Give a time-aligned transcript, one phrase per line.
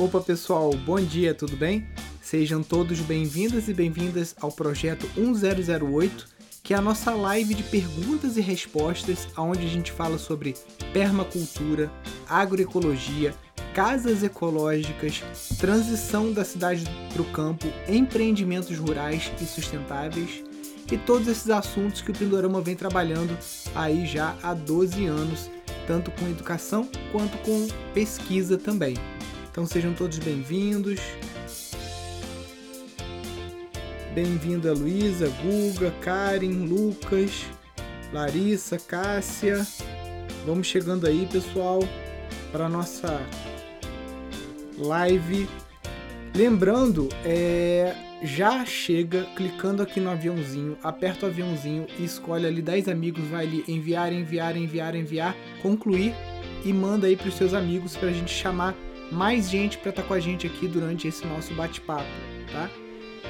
[0.00, 1.86] Opa pessoal, bom dia, tudo bem?
[2.22, 6.26] Sejam todos bem-vindos e bem-vindas ao projeto 1008,
[6.62, 10.54] que é a nossa live de perguntas e respostas, onde a gente fala sobre
[10.94, 11.92] permacultura,
[12.26, 13.34] agroecologia,
[13.74, 15.22] casas ecológicas,
[15.58, 20.42] transição da cidade para o campo, empreendimentos rurais e sustentáveis
[20.90, 23.36] e todos esses assuntos que o Pindorama vem trabalhando
[23.74, 25.50] aí já há 12 anos,
[25.86, 28.94] tanto com educação quanto com pesquisa também.
[29.50, 31.00] Então sejam todos bem-vindos.
[34.14, 37.46] Bem-vinda Luísa, Guga, Karen, Lucas,
[38.12, 39.66] Larissa, Cássia.
[40.46, 41.80] Vamos chegando aí, pessoal,
[42.52, 43.20] para nossa
[44.78, 45.48] live.
[46.32, 52.88] Lembrando, é, já chega clicando aqui no aviãozinho, aperta o aviãozinho e escolhe ali 10
[52.88, 56.14] amigos, vai ali enviar, enviar, enviar, enviar, concluir
[56.64, 58.76] e manda aí para os seus amigos para a gente chamar
[59.10, 62.08] mais gente para estar tá com a gente aqui durante esse nosso bate-papo,
[62.52, 62.70] tá?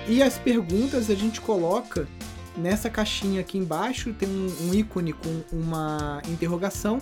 [0.09, 2.09] E as perguntas a gente coloca
[2.57, 7.01] nessa caixinha aqui embaixo, tem um, um ícone com uma interrogação.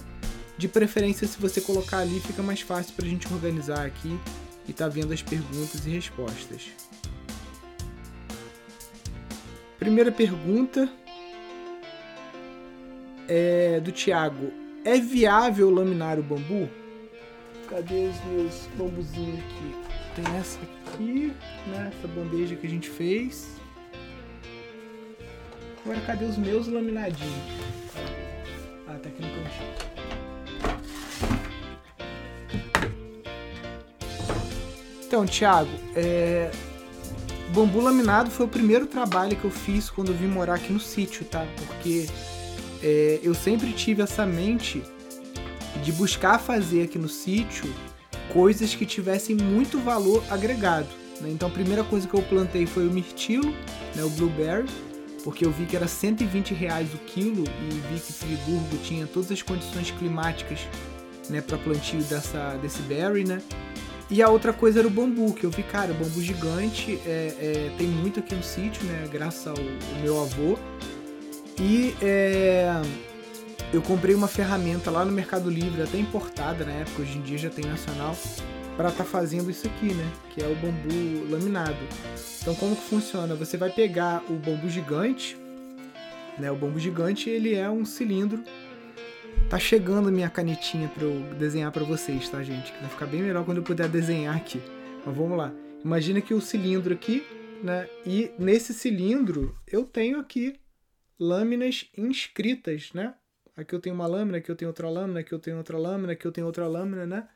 [0.57, 4.19] De preferência, se você colocar ali, fica mais fácil para a gente organizar aqui
[4.67, 6.67] e tá vendo as perguntas e respostas.
[9.79, 10.89] Primeira pergunta
[13.29, 14.51] é do Tiago.
[14.85, 16.69] É viável laminar o bambu?
[17.69, 19.75] Cadê os meus bambuzinhos aqui?
[20.17, 21.35] Tem essa aqui,
[21.67, 21.93] né?
[21.95, 23.49] Essa bandeja que a gente fez.
[25.85, 27.35] Agora cadê os meus laminadinhos?
[28.87, 29.89] Ah, tá aqui no cantinho.
[35.07, 36.51] Então, Thiago, é...
[37.55, 40.81] bambu laminado foi o primeiro trabalho que eu fiz quando eu vim morar aqui no
[40.81, 41.47] sítio, tá?
[41.67, 42.07] Porque
[42.83, 44.83] é, eu sempre tive essa mente
[45.83, 47.73] de buscar fazer aqui no sítio
[48.33, 50.89] coisas que tivessem muito valor agregado.
[51.21, 51.31] Né?
[51.31, 53.51] Então a primeira coisa que eu plantei foi o mirtilo,
[53.95, 54.69] né, o blueberry,
[55.25, 59.31] porque eu vi que era 120 reais o quilo e vi que Friburgo tinha todas
[59.31, 60.61] as condições climáticas
[61.29, 63.43] né, para plantio dessa, desse berry, né?
[64.11, 67.71] E a outra coisa era o bambu, que eu vi, cara, bambu gigante é, é,
[67.77, 69.07] tem muito aqui no sítio, né?
[69.13, 70.59] Graças ao, ao meu avô.
[71.61, 72.81] E é,
[73.73, 77.37] eu comprei uma ferramenta lá no Mercado Livre, até importada na época, hoje em dia
[77.37, 78.17] já tem nacional,
[78.77, 80.11] para estar tá fazendo isso aqui, né?
[80.33, 81.77] Que é o bambu laminado.
[82.41, 83.35] Então como que funciona?
[83.35, 85.37] Você vai pegar o bambu gigante,
[86.39, 86.51] né?
[86.51, 88.43] O bambu gigante ele é um cilindro.
[89.51, 92.73] Tá chegando minha canetinha para eu desenhar para vocês, tá, gente?
[92.81, 94.63] Vai ficar bem melhor quando eu puder desenhar aqui.
[95.05, 95.53] Mas vamos lá.
[95.85, 97.23] Imagina que o cilindro aqui,
[97.63, 97.87] né?
[98.07, 100.55] E nesse cilindro eu tenho aqui
[101.19, 103.15] lâminas inscritas, né?
[103.59, 106.13] Aqui eu tenho uma lâmina, aqui eu tenho outra lâmina, aqui eu tenho outra lâmina,
[106.13, 107.29] aqui eu tenho outra lâmina, né?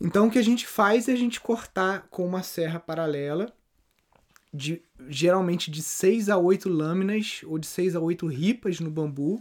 [0.00, 3.52] Então o que a gente faz é a gente cortar com uma serra paralela,
[4.54, 9.40] de, geralmente de 6 a 8 lâminas ou de 6 a 8 ripas no bambu,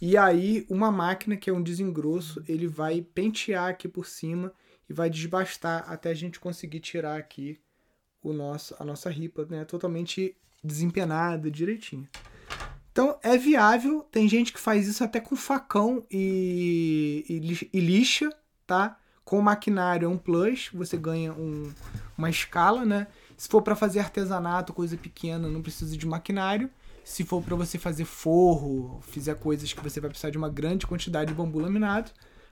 [0.00, 4.52] e aí uma máquina que é um desengrosso, ele vai pentear aqui por cima
[4.88, 7.58] e vai desbastar até a gente conseguir tirar aqui
[8.22, 12.08] o nosso, a nossa ripa, né, totalmente desempenada, direitinho.
[12.98, 17.24] Então é viável, tem gente que faz isso até com facão e,
[17.72, 18.28] e, lixa,
[18.66, 18.98] tá?
[19.24, 21.72] Com maquinário é um plus, você ganha um,
[22.16, 23.06] uma escala, né?
[23.36, 26.68] Se for para fazer artesanato, coisa pequena, não precisa de maquinário.
[27.04, 30.84] Se for para você fazer forro, fizer coisas que você vai precisar de uma grande
[30.84, 32.10] quantidade de bambu laminado,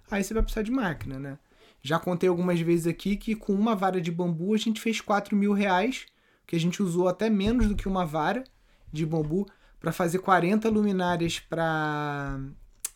[0.08, 1.38] aí você vai precisar de máquina, né?
[1.82, 5.34] Já contei algumas vezes aqui que com uma vara de bambu a gente fez 4
[5.34, 6.06] mil reais,
[6.46, 8.44] que a gente usou até menos do que uma vara
[8.92, 9.44] de bambu
[9.86, 12.40] para fazer 40 luminárias para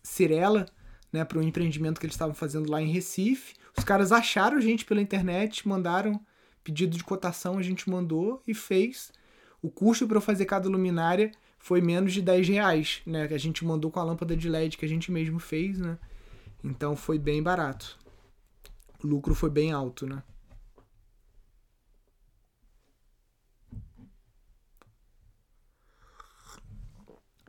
[0.02, 0.66] Cirela,
[1.12, 3.54] né, para um empreendimento que eles estavam fazendo lá em Recife.
[3.78, 6.20] Os caras acharam gente pela internet, mandaram
[6.64, 9.12] pedido de cotação, a gente mandou e fez.
[9.62, 11.30] O custo para fazer cada luminária
[11.60, 13.28] foi menos de 10 reais, né?
[13.28, 15.96] Que a gente mandou com a lâmpada de LED que a gente mesmo fez, né?
[16.64, 17.96] Então foi bem barato.
[19.00, 20.24] O lucro foi bem alto, né?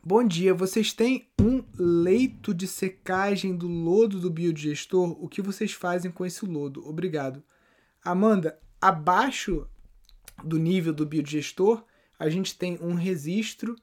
[0.04, 5.16] Bom dia, vocês têm um leito de secagem do lodo do biodigestor?
[5.24, 6.84] O que vocês fazem com esse lodo?
[6.90, 7.44] Obrigado.
[8.04, 9.68] Amanda, abaixo
[10.44, 11.84] do nível do biodigestor,
[12.18, 13.76] a gente tem um registro,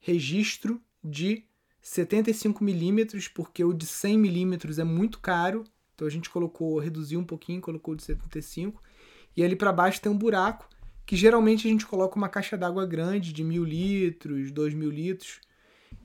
[0.00, 1.44] registro de
[1.80, 5.62] 75 milímetros, porque o de 100 milímetros é muito caro.
[5.94, 8.82] Então a gente colocou, reduziu um pouquinho, colocou de 75.
[9.36, 10.68] E ali para baixo tem um buraco,
[11.06, 15.40] que geralmente a gente coloca uma caixa d'água grande, de mil litros, dois mil litros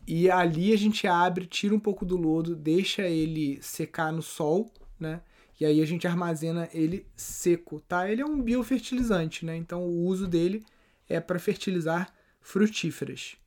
[0.07, 4.71] e ali a gente abre, tira um pouco do lodo, deixa ele secar no sol,
[4.99, 5.21] né?
[5.59, 8.09] e aí a gente armazena ele seco, tá?
[8.09, 9.55] Ele é um biofertilizante, né?
[9.55, 10.65] Então o uso dele
[11.07, 13.37] é para fertilizar frutíferas.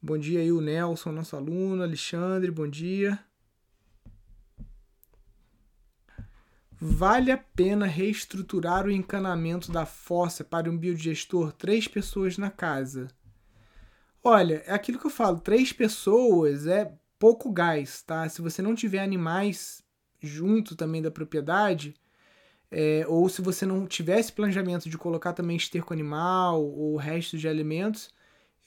[0.00, 3.18] Bom dia aí o Nelson, nosso aluno, Alexandre, bom dia.
[6.78, 11.52] Vale a pena reestruturar o encanamento da fossa para um biodigestor?
[11.52, 13.08] Três pessoas na casa.
[14.28, 18.28] Olha, é aquilo que eu falo, três pessoas é pouco gás, tá?
[18.28, 19.84] Se você não tiver animais
[20.20, 21.94] junto também da propriedade,
[22.68, 27.46] é, ou se você não tivesse planejamento de colocar também esterco animal ou resto de
[27.46, 28.10] alimentos,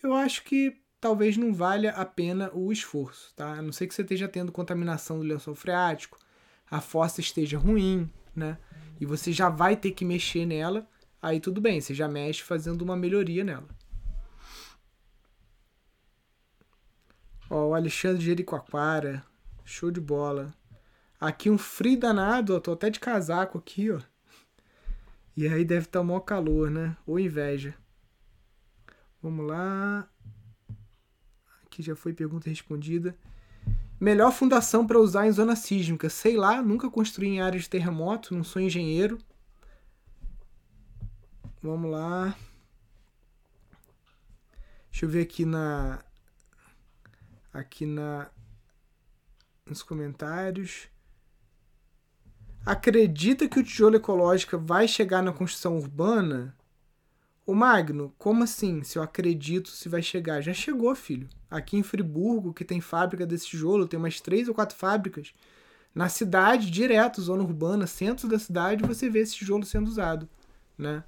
[0.02, 3.56] eu acho que talvez não valha a pena o esforço, tá?
[3.56, 6.18] A não ser que você esteja tendo contaminação do lençol freático,
[6.72, 8.58] a fossa esteja ruim, né?
[8.98, 10.88] E você já vai ter que mexer nela,
[11.22, 13.68] aí tudo bem, você já mexe fazendo uma melhoria nela.
[17.50, 19.26] Ó, o Alexandre Jericoacoara,
[19.66, 20.54] show de bola.
[21.20, 24.00] Aqui um frio danado, ó, tô até de casaco aqui, ó.
[25.36, 26.96] E aí deve estar tá maior calor, né?
[27.08, 27.74] Ou inveja.
[29.22, 30.08] Vamos lá.
[31.66, 33.16] Aqui já foi pergunta respondida.
[34.00, 36.10] Melhor fundação para usar em zona sísmica?
[36.10, 39.18] Sei lá, nunca construí em área de terremoto, não sou engenheiro.
[41.62, 42.36] Vamos lá.
[44.90, 46.04] Deixa eu ver aqui na
[47.54, 48.30] aqui na
[49.66, 50.88] nos comentários.
[52.66, 56.56] Acredita que o tijolo ecológico vai chegar na construção urbana?
[57.46, 58.84] O Magno, como assim?
[58.84, 60.42] Se eu acredito se vai chegar?
[60.42, 61.28] Já chegou, filho.
[61.50, 65.34] Aqui em Friburgo, que tem fábrica desse tijolo, tem umas três ou quatro fábricas.
[65.96, 70.30] Na cidade, direto, zona urbana, centro da cidade, você vê esse tijolo sendo usado,
[70.78, 71.04] né?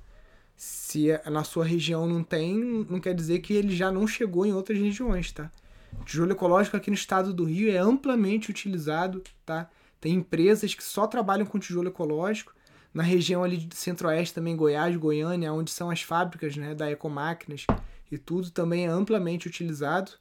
[0.55, 2.55] Se na sua região não tem,
[2.89, 5.51] não quer dizer que ele já não chegou em outras regiões, tá?
[5.99, 9.69] O tijolo ecológico aqui no estado do Rio é amplamente utilizado, tá?
[9.99, 12.53] Tem empresas que só trabalham com tijolo ecológico.
[12.93, 17.65] Na região ali de centro-oeste também, Goiás, Goiânia, onde são as fábricas né, da Ecomáquinas
[18.11, 20.11] e tudo, também é amplamente utilizado.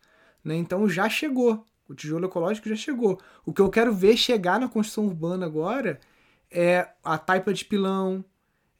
[0.44, 0.56] Né?
[0.56, 3.20] Então já chegou, o tijolo ecológico já chegou.
[3.44, 5.98] O que eu quero ver chegar na construção urbana agora
[6.50, 8.24] é a taipa de pilão,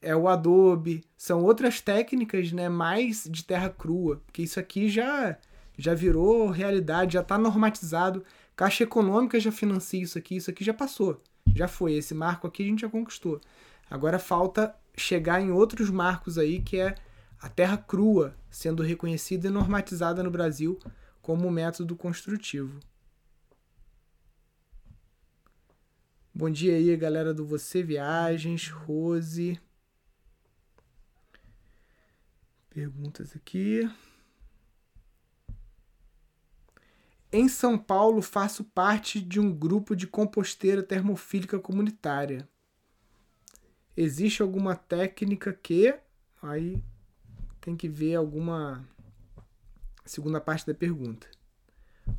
[0.01, 5.37] é o adobe, são outras técnicas né, mais de terra crua, porque isso aqui já,
[5.77, 8.23] já virou realidade, já está normatizado.
[8.55, 11.21] Caixa Econômica já financia isso aqui, isso aqui já passou.
[11.55, 11.93] Já foi.
[11.93, 13.41] Esse marco aqui a gente já conquistou.
[13.89, 16.95] Agora falta chegar em outros marcos aí, que é
[17.39, 20.79] a terra crua sendo reconhecida e normatizada no Brasil
[21.21, 22.79] como método construtivo.
[26.33, 29.59] Bom dia aí, galera do Você Viagens, Rose.
[32.69, 33.89] Perguntas aqui.
[37.33, 42.47] Em São Paulo, faço parte de um grupo de composteira termofílica comunitária.
[43.95, 45.97] Existe alguma técnica que.
[46.41, 46.83] Aí
[47.61, 48.85] tem que ver alguma.
[50.03, 51.27] Segunda parte da pergunta.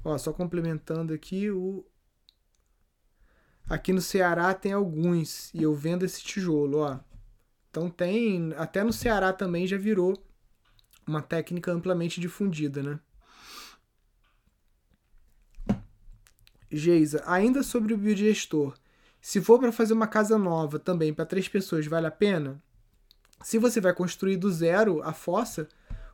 [0.02, 1.84] Ó, só complementando aqui, o.
[3.68, 6.98] Aqui no Ceará tem alguns e eu vendo esse tijolo, ó.
[7.70, 8.54] Então tem.
[8.56, 10.16] Até no Ceará também já virou
[11.06, 12.98] uma técnica amplamente difundida, né?
[16.72, 18.74] Geisa, ainda sobre o biodigestor.
[19.20, 22.60] Se for para fazer uma casa nova também para três pessoas, vale a pena?
[23.42, 25.68] Se você vai construir do zero a fossa,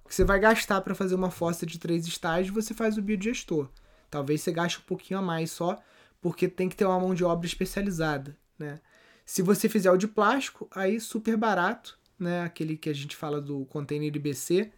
[0.04, 3.02] o que você vai gastar para fazer uma fossa de três estágios, você faz o
[3.02, 3.68] biodigestor.
[4.10, 5.78] Talvez você gaste um pouquinho a mais só,
[6.20, 8.80] porque tem que ter uma mão de obra especializada, né?
[9.24, 12.42] Se você fizer o de plástico, aí super barato, né?
[12.42, 14.72] Aquele que a gente fala do container IBC,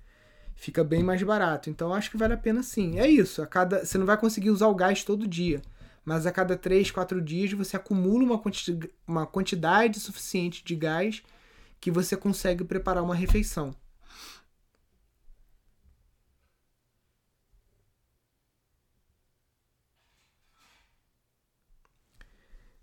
[0.60, 1.70] fica bem mais barato.
[1.70, 2.98] Então acho que vale a pena sim.
[3.00, 5.62] É isso, a cada você não vai conseguir usar o gás todo dia,
[6.04, 11.22] mas a cada 3, 4 dias você acumula uma, quanti uma quantidade suficiente de gás
[11.80, 13.74] que você consegue preparar uma refeição.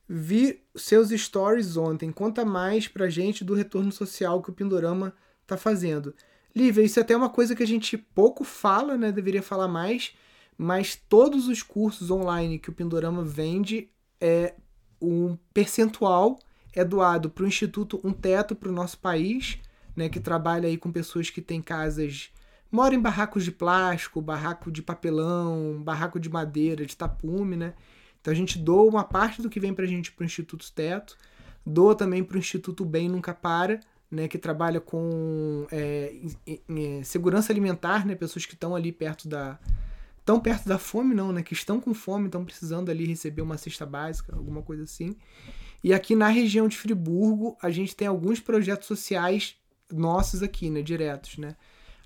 [0.10, 2.12] Vi seus stories ontem.
[2.12, 5.14] Conta mais pra gente do retorno social que o Pindorama
[5.46, 6.14] tá fazendo.
[6.58, 9.12] Lívia, isso é até uma coisa que a gente pouco fala, né?
[9.12, 10.14] Deveria falar mais,
[10.58, 14.56] mas todos os cursos online que o Pindorama vende, é
[15.00, 16.40] um percentual
[16.74, 19.58] é doado para o Instituto Um Teto para o nosso país,
[19.96, 20.10] né?
[20.10, 22.32] Que trabalha aí com pessoas que têm casas,
[22.72, 27.74] moram em barracos de plástico, barraco de papelão, barraco de madeira, de tapume, né?
[28.22, 30.72] Então a gente doa uma parte do que vem para a gente para o Instituto
[30.72, 31.18] Teto,
[31.66, 36.14] doa também para o Instituto Bem Nunca Para, né, que trabalha com é,
[36.46, 39.60] em, em, segurança alimentar, né, pessoas que estão ali perto da
[40.24, 43.58] tão perto da fome não, né, que estão com fome, estão precisando ali receber uma
[43.58, 45.16] cesta básica, alguma coisa assim.
[45.84, 49.56] E aqui na região de Friburgo, a gente tem alguns projetos sociais
[49.92, 51.56] nossos aqui, né, diretos, né?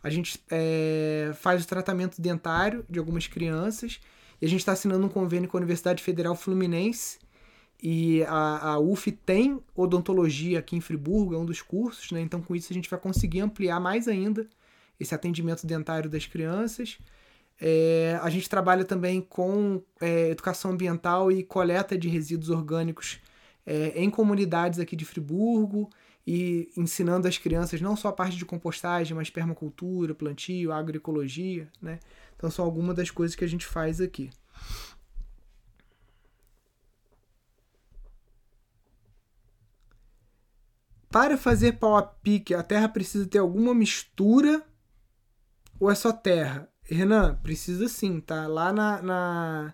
[0.04, 4.00] A gente é, faz o tratamento dentário de algumas crianças
[4.42, 7.20] e a gente está assinando um convênio com a Universidade Federal Fluminense
[7.82, 12.22] e a, a UF tem odontologia aqui em Friburgo, é um dos cursos, né?
[12.22, 14.48] Então, com isso, a gente vai conseguir ampliar mais ainda
[15.00, 17.00] esse atendimento dentário das crianças.
[17.60, 23.20] É, a gente trabalha também com é, educação ambiental e coleta de resíduos orgânicos
[23.66, 25.90] é, em comunidades aqui de Friburgo
[26.26, 32.00] e ensinando as crianças não só a parte de compostagem, mas permacultura, plantio, agroecologia, né?
[32.36, 34.30] Então são algumas das coisas que a gente faz aqui.
[41.12, 44.64] Para fazer pau a pique, a terra precisa ter alguma mistura
[45.78, 46.70] ou é só terra?
[46.84, 48.48] Renan, precisa sim, tá?
[48.48, 49.74] Lá na, na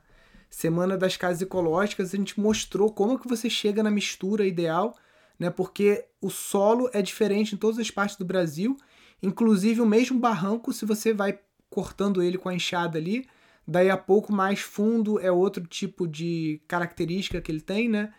[0.50, 4.98] Semana das Casas Ecológicas a gente mostrou como que você chega na mistura ideal,
[5.38, 5.52] né?
[5.52, 8.76] Porque o solo é diferente em todas as partes do Brasil,
[9.22, 11.40] inclusive o mesmo barranco, se você vai
[11.70, 13.28] cortando ele com a enxada ali,
[13.68, 18.12] daí a pouco mais fundo é outro tipo de característica que ele tem, né?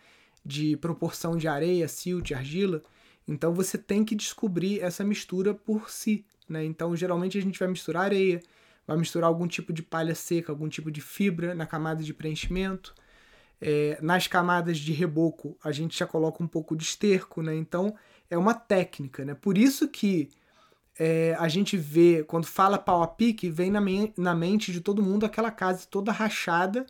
[0.45, 2.81] De proporção de areia, silt, argila.
[3.29, 6.25] Então você tem que descobrir essa mistura por si.
[6.49, 6.65] Né?
[6.65, 8.41] Então geralmente a gente vai misturar areia,
[8.87, 12.95] vai misturar algum tipo de palha seca, algum tipo de fibra na camada de preenchimento.
[13.61, 17.55] É, nas camadas de reboco a gente já coloca um pouco de esterco, né?
[17.55, 17.95] Então
[18.31, 19.35] é uma técnica, né?
[19.35, 20.29] Por isso que
[20.97, 23.79] é, a gente vê, quando fala pau a pique, vem na,
[24.17, 26.85] na mente de todo mundo aquela casa toda rachada,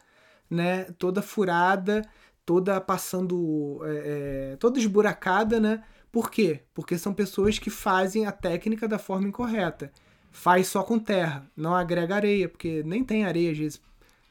[0.49, 0.85] né?
[0.97, 2.01] Toda furada,
[2.45, 5.83] toda passando, é, é toda esburacada, né?
[6.11, 6.61] Por quê?
[6.73, 9.91] Porque são pessoas que fazem a técnica da forma incorreta.
[10.31, 13.81] Faz só com terra, não agrega areia, porque nem tem areia às vezes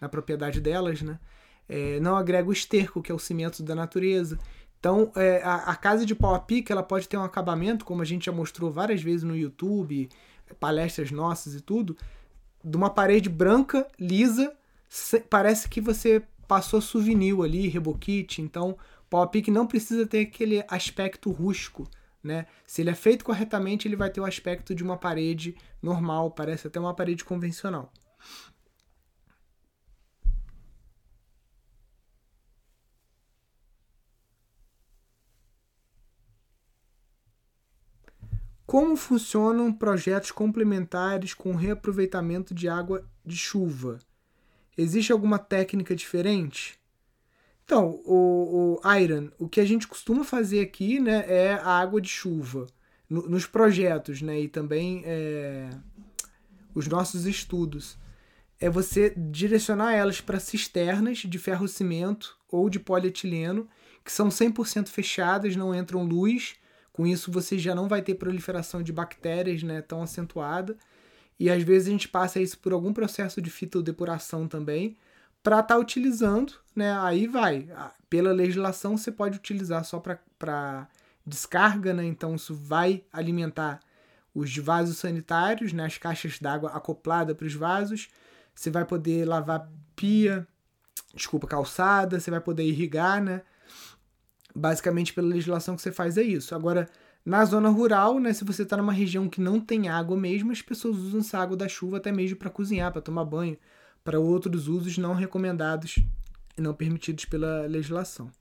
[0.01, 1.19] na propriedade delas, né?
[1.69, 4.39] É, não agrega o esterco, que é o cimento da natureza.
[4.79, 8.01] Então, é, a, a, casa de pau a pique, ela pode ter um acabamento, como
[8.01, 10.09] a gente já mostrou várias vezes no YouTube,
[10.59, 11.97] palestras nossas e tudo,
[12.65, 14.55] de uma parede branca, lisa,
[15.29, 18.41] parece que você passou souvenir ali, reboquite.
[18.41, 18.77] Então,
[19.11, 21.89] Pop não precisa ter aquele aspecto rústico,
[22.23, 22.47] né?
[22.67, 26.67] Se ele é feito corretamente, ele vai ter o aspecto de uma parede normal, parece
[26.67, 27.93] até uma parede convencional.
[38.67, 43.99] Como funcionam projetos complementares com reaproveitamento de água de chuva?
[44.77, 46.79] Existe alguma técnica diferente?
[47.69, 52.01] Então, o, o Iron, o que a gente costuma fazer aqui, né, é a água
[52.01, 52.67] de chuva
[53.11, 55.69] no, nos projetos, né, e também é,
[56.75, 57.99] os nossos estudos.
[58.59, 63.69] É você direcionar elas para cisternas de ferro-cimento ou de polietileno,
[64.03, 66.55] que são 100% fechadas, não entram luz.
[66.91, 70.75] Com isso, você já não vai ter proliferação de bactérias né, tão acentuada.
[71.39, 74.97] E às vezes a gente passa isso por algum processo de fitodepuração também,
[75.43, 76.97] para estar tá utilizando, né?
[76.99, 77.69] Aí vai.
[78.09, 80.89] Pela legislação você pode utilizar só para
[81.27, 82.05] descarga, né?
[82.05, 83.81] Então isso vai alimentar
[84.35, 85.85] os vasos sanitários, né?
[85.85, 88.09] As caixas d'água acoplada para os vasos.
[88.55, 90.47] Você vai poder lavar pia,
[91.15, 93.43] desculpa, calçada, você vai poder irrigar, né?
[94.55, 96.55] Basicamente pela legislação que você faz é isso.
[96.55, 96.89] Agora,
[97.25, 100.63] na zona rural, né, se você está numa região que não tem água mesmo, as
[100.63, 103.57] pessoas usam essa água da chuva até mesmo para cozinhar, para tomar banho,
[104.09, 105.99] para outros usos não recomendados
[106.57, 108.33] e não permitidos pela legislação.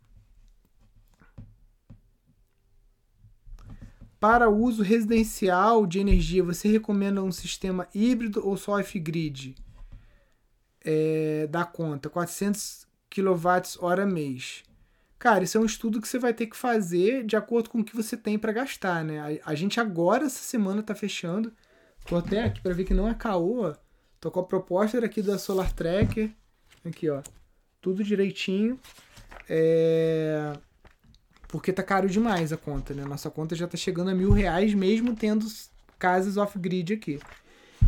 [4.18, 9.56] Para uso residencial de energia, você recomenda um sistema híbrido ou só off-grid?
[10.86, 14.64] É, dá conta, 400 kWh mês.
[15.20, 17.84] Cara, isso é um estudo que você vai ter que fazer de acordo com o
[17.84, 19.42] que você tem para gastar, né?
[19.44, 21.52] A, a, gente agora, essa semana, tá fechando.
[22.06, 23.76] Tô até aqui para ver que não é caô.
[24.20, 26.32] Tô com a proposta aqui da Solar Tracker.
[26.84, 27.22] Aqui, ó.
[27.82, 28.80] Tudo direitinho.
[29.50, 30.54] É...
[31.48, 33.06] Porque tá caro demais a conta, né?
[33.06, 35.46] Nossa conta já tá chegando a mil reais, mesmo tendo
[35.98, 37.20] casas off-grid aqui.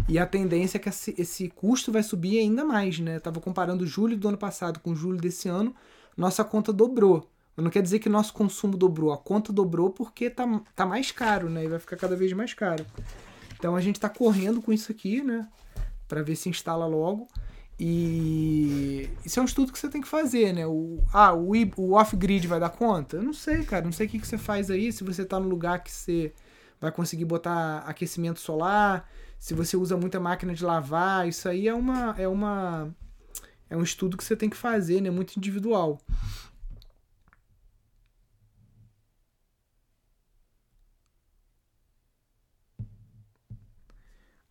[0.08, 3.18] E a tendência é que esse custo vai subir ainda mais, né?
[3.18, 5.76] Eu tava comparando julho do ano passado com julho desse ano,
[6.16, 7.30] nossa conta dobrou.
[7.58, 11.50] Não quer dizer que nosso consumo dobrou, a conta dobrou porque tá, tá mais caro,
[11.50, 11.66] né?
[11.66, 12.86] E vai ficar cada vez mais caro.
[13.58, 15.48] Então a gente tá correndo com isso aqui, né?
[16.10, 17.30] Para ver se instala logo.
[17.80, 20.68] E isso é um estudo que você tem que fazer, né?
[20.68, 23.16] O, ah, o, o off-grid vai dar conta?
[23.16, 23.86] Eu não sei, cara.
[23.86, 24.92] Não sei o que, que você faz aí.
[24.92, 26.34] Se você está no lugar que você
[26.82, 31.74] vai conseguir botar aquecimento solar, se você usa muita máquina de lavar, isso aí é
[31.74, 32.94] uma é uma
[33.70, 35.10] é um estudo que você tem que fazer, né?
[35.10, 36.02] Muito individual.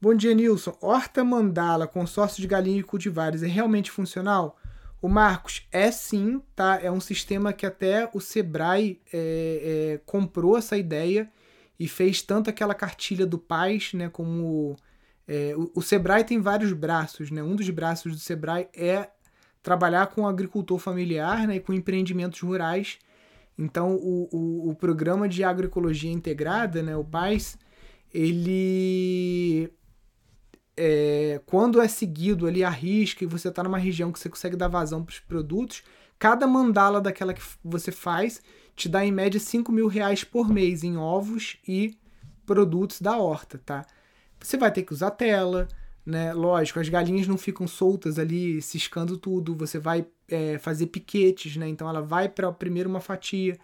[0.01, 0.79] Bom dia, Nilson.
[0.81, 4.57] Horta Mandala, consórcio de galinhas e cultivares, é realmente funcional?
[5.03, 6.79] O Marcos, é sim, tá?
[6.81, 11.29] É um sistema que até o Sebrae é, é, comprou essa ideia
[11.81, 14.09] e fez tanto aquela cartilha do Paz, né?
[14.09, 14.77] Como.
[15.27, 17.43] É, o, o Sebrae tem vários braços, né?
[17.43, 19.11] Um dos braços do Sebrae é
[19.65, 23.01] trabalhar com agricultor familiar né, e com empreendimentos rurais.
[23.59, 27.59] Então, o, o, o programa de agroecologia integrada, né, o PAIS,
[28.15, 29.71] ele
[30.81, 34.55] é, quando é seguido ali a risca e você está numa região que você consegue
[34.55, 35.83] dar vazão para os produtos,
[36.19, 38.41] cada mandala daquela que você faz
[38.77, 41.99] te dá em média 5 mil reais por mês em ovos e
[42.47, 43.85] produtos da horta, tá?
[44.39, 45.67] Você vai ter que usar tela,
[46.07, 46.33] né?
[46.33, 51.69] Lógico, as galinhas não ficam soltas ali ciscando tudo, você vai é, fazer piquetes, né?
[51.69, 53.59] Então ela vai para primeiro uma fatia,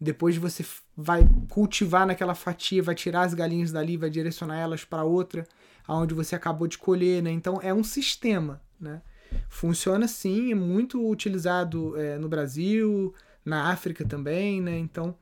[0.00, 0.64] depois você
[0.96, 5.46] vai cultivar naquela fatia, vai tirar as galinhas dali, vai direcionar elas para outra,
[5.86, 7.30] aonde você acabou de colher, né?
[7.30, 9.02] Então é um sistema, né?
[9.48, 13.14] Funciona sim, é muito utilizado é, no Brasil,
[13.44, 14.78] na África também, né?
[14.78, 15.16] Então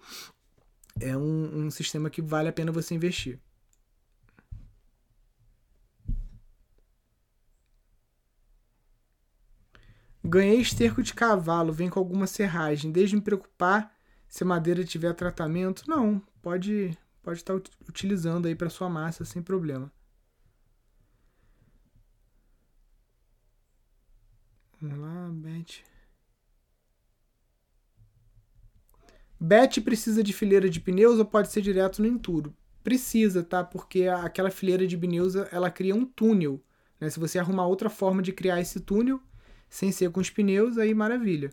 [1.00, 3.38] é um, um sistema que vale a pena você investir.
[10.26, 12.90] Ganhei esterco de cavalo, vem com alguma serragem.
[12.90, 13.94] Desde me preocupar
[14.26, 17.54] se a madeira tiver tratamento, não, pode pode estar
[17.88, 19.90] utilizando aí para sua massa sem problema.
[24.85, 25.83] Vamos lá, Beth.
[29.41, 32.55] Beth precisa de fileira de pneus ou pode ser direto no enturo?
[32.83, 33.64] Precisa, tá?
[33.64, 36.62] Porque aquela fileira de pneus ela cria um túnel.
[37.00, 37.09] Né?
[37.09, 39.23] Se você arrumar outra forma de criar esse túnel,
[39.71, 41.50] sem ser com os pneus, aí maravilha.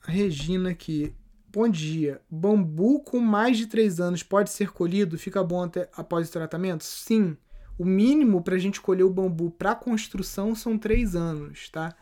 [0.00, 1.14] Regina aqui.
[1.50, 2.20] Bom dia.
[2.30, 5.16] Bambu com mais de 3 anos pode ser colhido?
[5.16, 6.84] Fica bom até após o tratamento?
[6.84, 7.38] Sim.
[7.78, 11.96] O mínimo para a gente colher o bambu para construção são 3 anos, tá?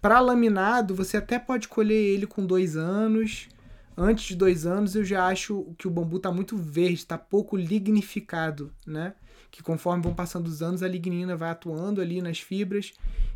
[0.00, 3.50] Para laminado, você até pode colher ele com 2 anos.
[3.94, 7.54] Antes de 2 anos, eu já acho que o bambu está muito verde, está pouco
[7.54, 9.12] lignificado, né?
[9.56, 12.92] Que conforme vão passando os anos, a lignina vai atuando ali nas fibras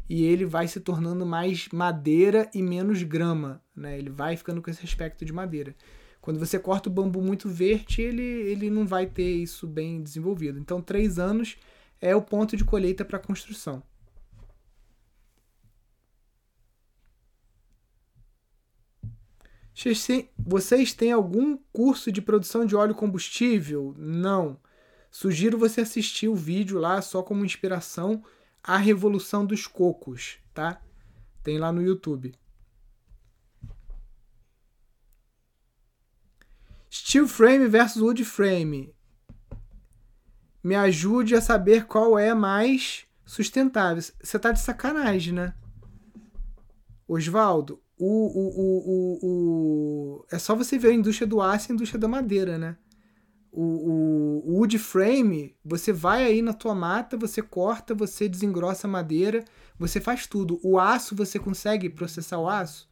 [0.06, 3.98] e ele vai se tornando mais madeira e menos grama, né?
[3.98, 5.74] Ele vai ficando com esse aspecto de madeira.
[6.20, 10.58] Quando você corta o bambu muito verde, ele, ele não vai ter isso bem desenvolvido.
[10.58, 11.56] Então, três anos
[11.98, 13.82] é o ponto de colheita para construção.
[20.36, 23.94] Vocês têm algum curso de produção de óleo combustível?
[23.96, 24.58] Não.
[25.10, 28.22] Sugiro você assistir o vídeo lá só como inspiração
[28.62, 30.80] a Revolução dos Cocos, tá?
[31.42, 32.34] Tem lá no YouTube.
[36.92, 38.94] Steel frame versus wood frame.
[40.62, 44.02] Me ajude a saber qual é mais sustentável.
[44.22, 45.54] Você tá de sacanagem, né?
[47.08, 51.74] Osvaldo, o, o, o, o, é só você ver a indústria do aço e a
[51.74, 52.76] indústria da madeira, né?
[53.52, 58.86] O, o, o wood frame, você vai aí na tua mata, você corta, você desengrossa
[58.86, 59.44] a madeira,
[59.78, 60.60] você faz tudo.
[60.62, 62.88] O aço, você consegue processar o aço?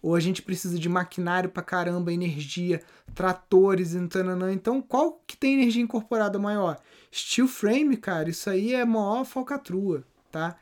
[0.00, 2.82] Ou a gente precisa de maquinário pra caramba, energia,
[3.14, 4.52] tratores, entananã.
[4.52, 6.78] Então, qual que tem energia incorporada maior?
[7.12, 10.56] Steel frame, cara, isso aí é maior falcatrua, tá?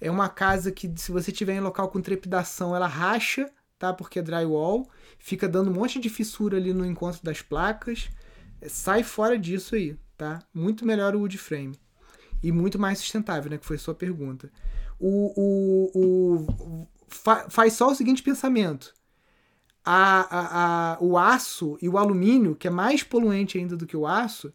[0.00, 3.94] É uma casa que, se você tiver em local com trepidação, ela racha, tá?
[3.94, 8.10] Porque é drywall, fica dando um monte de fissura ali no encontro das placas
[8.66, 10.42] sai fora disso aí, tá?
[10.52, 11.78] Muito melhor o wood frame.
[12.42, 13.58] E muito mais sustentável, né?
[13.58, 14.50] Que foi sua pergunta.
[14.98, 18.94] O, o, o, fa, faz só o seguinte pensamento.
[19.84, 23.96] A, a, a, o aço e o alumínio, que é mais poluente ainda do que
[23.96, 24.52] o aço,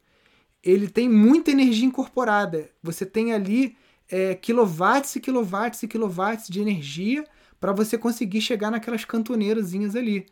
[0.64, 2.70] ele tem muita energia incorporada.
[2.82, 3.76] Você tem ali
[4.10, 7.26] é, quilowatts e quilowatts e quilowatts de energia
[7.60, 10.26] para você conseguir chegar naquelas cantoneirazinhas ali.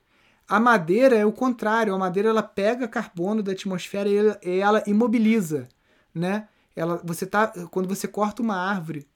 [0.52, 4.60] A madeira é o contrário, a madeira ela pega carbono da atmosfera e ela, e
[4.60, 5.70] ela imobiliza,
[6.14, 6.50] né?
[6.76, 9.08] Ela, você tá, quando você corta uma árvore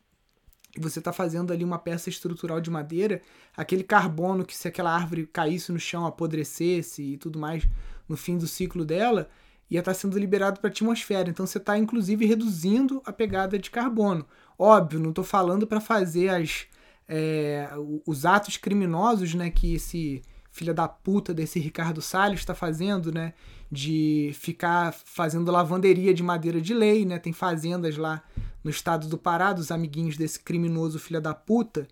[0.78, 3.22] e você está fazendo ali uma peça estrutural de madeira,
[3.54, 7.68] aquele carbono que se aquela árvore caísse no chão, apodrecesse e tudo mais
[8.08, 9.28] no fim do ciclo dela,
[9.70, 11.30] ia estar tá sendo liberado para a atmosfera.
[11.30, 14.26] Então você está inclusive reduzindo a pegada de carbono.
[14.58, 16.66] Óbvio, não estou falando para fazer as,
[17.10, 17.70] é,
[18.06, 20.24] os atos criminosos né, que esse
[20.56, 23.34] filha da puta desse Ricardo Salles está fazendo, né?
[23.70, 27.20] De ficar fazendo lavanderia de madeira de lei, né?
[27.20, 28.24] Tem fazendas lá
[28.64, 31.86] no estado do Pará, dos amiguinhos desse criminoso filha da puta.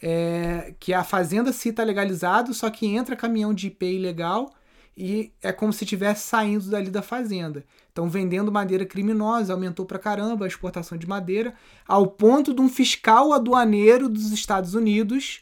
[0.00, 4.52] é, que a fazenda se está legalizado, só que entra caminhão de IP ilegal
[4.96, 7.64] e é como se estivesse saindo dali da fazenda.
[7.90, 11.54] Então, vendendo madeira criminosa, aumentou pra caramba a exportação de madeira,
[11.88, 15.40] ao ponto de um fiscal aduaneiro dos Estados Unidos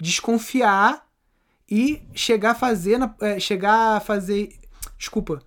[0.00, 1.07] desconfiar
[1.70, 4.54] e chegar a fazer, é, chegar a fazer,
[4.96, 5.42] desculpa,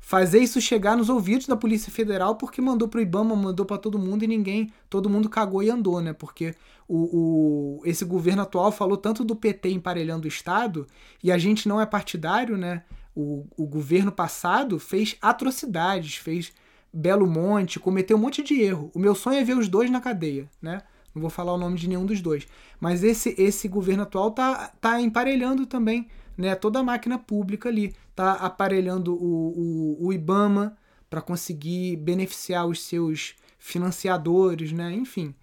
[0.00, 3.98] fazer isso chegar nos ouvidos da Polícia Federal porque mandou pro IBAMA, mandou para todo
[3.98, 6.12] mundo e ninguém, todo mundo cagou e andou, né?
[6.12, 6.54] Porque
[6.88, 10.86] o, o, esse governo atual falou tanto do PT emparelhando o Estado
[11.22, 12.84] e a gente não é partidário, né?
[13.14, 16.52] O, o governo passado fez atrocidades, fez
[16.92, 18.90] Belo Monte, cometeu um monte de erro.
[18.94, 20.82] O meu sonho é ver os dois na cadeia, né?
[21.16, 22.46] Não vou falar o nome de nenhum dos dois.
[22.78, 27.94] Mas esse, esse governo atual tá, tá emparelhando também né, toda a máquina pública ali.
[28.14, 30.76] Tá aparelhando o, o, o IBAMA
[31.08, 34.92] para conseguir beneficiar os seus financiadores, né?
[34.92, 35.34] Enfim.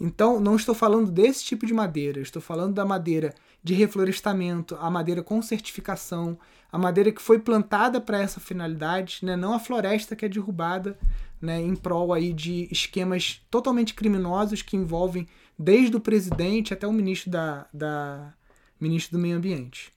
[0.00, 3.34] Então, não estou falando desse tipo de madeira, estou falando da madeira
[3.66, 6.38] de reflorestamento, a madeira com certificação,
[6.70, 9.34] a madeira que foi plantada para essa finalidade, né?
[9.34, 10.96] não a floresta que é derrubada
[11.40, 11.60] né?
[11.60, 15.26] em prol aí de esquemas totalmente criminosos que envolvem
[15.58, 18.32] desde o presidente até o ministro, da, da,
[18.78, 19.92] ministro do Meio Ambiente.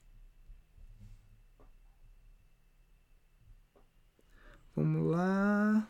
[4.74, 5.88] Vamos lá.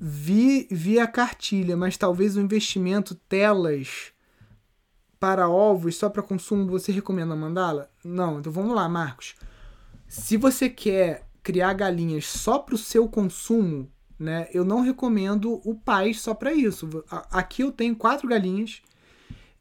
[0.00, 4.12] Vi, vi a cartilha, mas talvez o investimento telas
[5.18, 7.90] para ovos só para consumo você recomenda mandá-la?
[8.02, 9.34] Não, então vamos lá, Marcos.
[10.08, 15.74] Se você quer criar galinhas só para o seu consumo, né, eu não recomendo o
[15.74, 16.88] pais só para isso.
[17.30, 18.80] Aqui eu tenho quatro galinhas,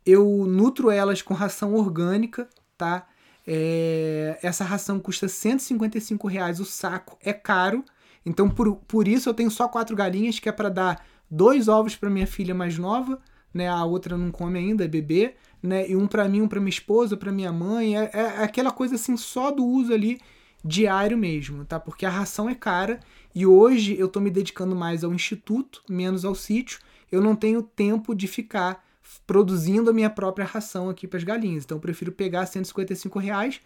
[0.06, 2.48] eu nutro elas com ração orgânica,
[2.78, 3.06] tá?
[3.46, 7.84] É, essa ração custa 155 reais o saco, é caro,
[8.26, 11.96] então, por, por isso, eu tenho só quatro galinhas, que é para dar dois ovos
[11.96, 13.20] para minha filha mais nova,
[13.54, 13.68] né?
[13.68, 15.90] A outra não come ainda, é bebê, né?
[15.90, 17.98] E um para mim, um para minha esposa, para minha mãe.
[17.98, 20.20] É, é, aquela coisa assim, só do uso ali
[20.64, 21.80] diário mesmo, tá?
[21.80, 23.00] Porque a ração é cara
[23.34, 26.80] e hoje eu tô me dedicando mais ao instituto, menos ao sítio.
[27.12, 28.84] Eu não tenho tempo de ficar
[29.26, 31.64] produzindo a minha própria ração aqui para as galinhas.
[31.64, 33.62] Então eu prefiro pegar 155 reais,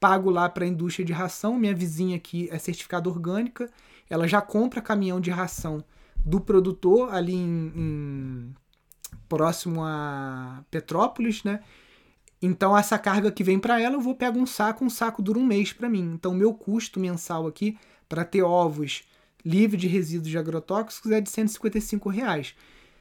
[0.00, 1.58] pago lá para a indústria de ração.
[1.58, 3.70] Minha vizinha aqui é certificada orgânica
[4.08, 5.84] ela já compra caminhão de ração
[6.16, 8.54] do produtor ali em, em
[9.28, 11.60] próximo a Petrópolis, né?
[12.40, 15.38] Então essa carga que vem para ela, eu vou pegar um saco, um saco dura
[15.38, 16.12] um mês para mim.
[16.14, 17.76] Então meu custo mensal aqui
[18.08, 19.02] para ter ovos
[19.44, 22.54] livre de resíduos de agrotóxicos é de 155 reais.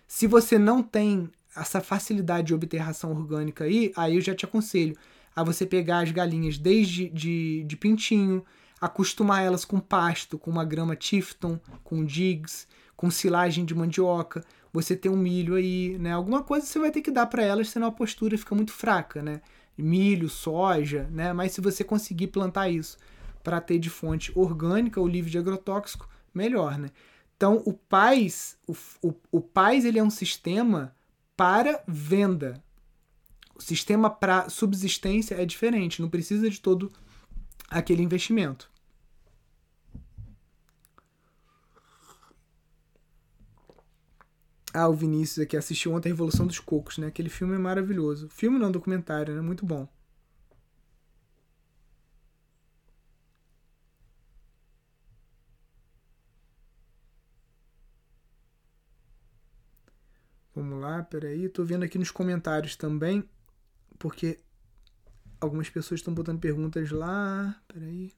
[0.08, 4.46] Se você não tem essa facilidade de obter ração orgânica aí, aí eu já te
[4.46, 4.96] aconselho
[5.36, 8.44] a você pegar as galinhas desde de, de pintinho,
[8.80, 14.96] acostumar elas com pasto, com uma grama Tifton, com digs, com silagem de mandioca, você
[14.96, 16.12] tem um milho aí, né?
[16.12, 19.22] Alguma coisa você vai ter que dar para elas, senão a postura fica muito fraca,
[19.22, 19.42] né?
[19.78, 21.34] Milho, soja, né?
[21.34, 22.98] Mas se você conseguir plantar isso
[23.44, 26.90] para ter de fonte orgânica ou livre de agrotóxico, melhor, né?
[27.36, 30.96] Então, o PAIS, o, o, o PAIS ele é um sistema
[31.36, 32.62] para venda.
[33.56, 36.92] O sistema para subsistência é diferente, não precisa de todo
[37.70, 38.70] aquele investimento.
[44.74, 47.08] Ah, o Vinícius aqui assistiu ontem a Revolução dos Cocos, né?
[47.08, 48.30] Aquele filme é maravilhoso.
[48.30, 49.42] Filme não, documentário, né?
[49.42, 49.88] Muito bom.
[60.56, 61.48] Vamos lá, peraí.
[61.50, 63.24] Tô vendo aqui nos comentários também,
[64.00, 64.40] porque
[65.40, 67.62] Algumas pessoas estão botando perguntas lá.
[67.68, 68.12] Peraí.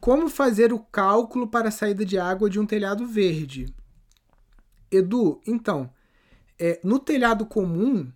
[0.00, 3.66] Como fazer o cálculo para a saída de água de um telhado verde?
[4.88, 5.92] Edu, então,
[6.58, 8.12] é, no telhado comum,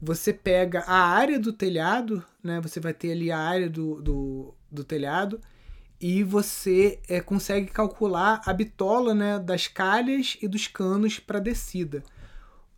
[0.00, 2.60] você pega a área do telhado, né?
[2.62, 5.38] Você vai ter ali a área do, do, do telhado
[6.02, 12.02] e você é, consegue calcular a bitola né, das calhas e dos canos para descida.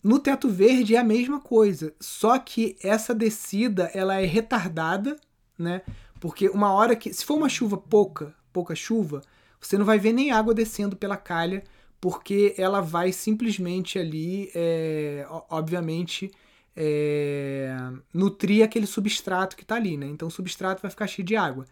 [0.02, 5.16] No teto verde é a mesma coisa, só que essa descida ela é retardada,
[5.58, 5.80] né?
[6.20, 9.22] Porque uma hora que, se for uma chuva pouca, pouca chuva,
[9.58, 11.64] você não vai ver nem água descendo pela calha,
[11.98, 16.30] porque ela vai simplesmente ali, é, obviamente,
[16.76, 17.74] é,
[18.12, 20.06] nutrir aquele substrato que está ali, né?
[20.08, 21.64] Então o substrato vai ficar cheio de água.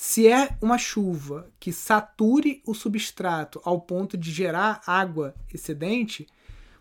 [0.00, 6.24] Se é uma chuva que sature o substrato ao ponto de gerar água excedente,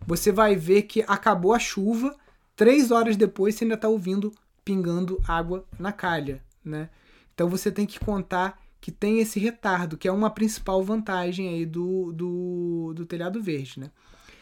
[0.06, 2.16] você vai ver que acabou a chuva,
[2.56, 4.32] três horas depois você ainda está ouvindo
[4.64, 6.92] pingando água na calha, né?
[7.34, 11.66] Então você tem que contar que tem esse retardo, que é uma principal vantagem aí
[11.66, 13.90] do, do, do telhado verde, né?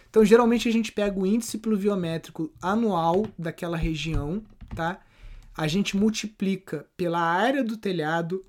[0.09, 4.43] Então, geralmente a gente pega o índice pluviométrico anual daquela região,
[4.75, 4.99] tá?
[5.55, 8.43] A gente multiplica pela área do telhado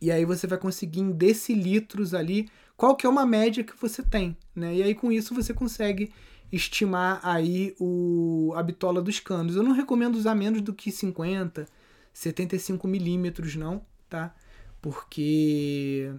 [0.00, 4.02] e aí você vai conseguir em decilitros ali qual que é uma média que você
[4.02, 4.74] tem, né?
[4.76, 6.12] E aí com isso você consegue
[6.52, 9.56] estimar aí o, a bitola dos canos.
[9.56, 11.66] Eu não recomendo usar menos do que 50,
[12.12, 14.34] 75 milímetros não, tá?
[14.80, 16.12] Porque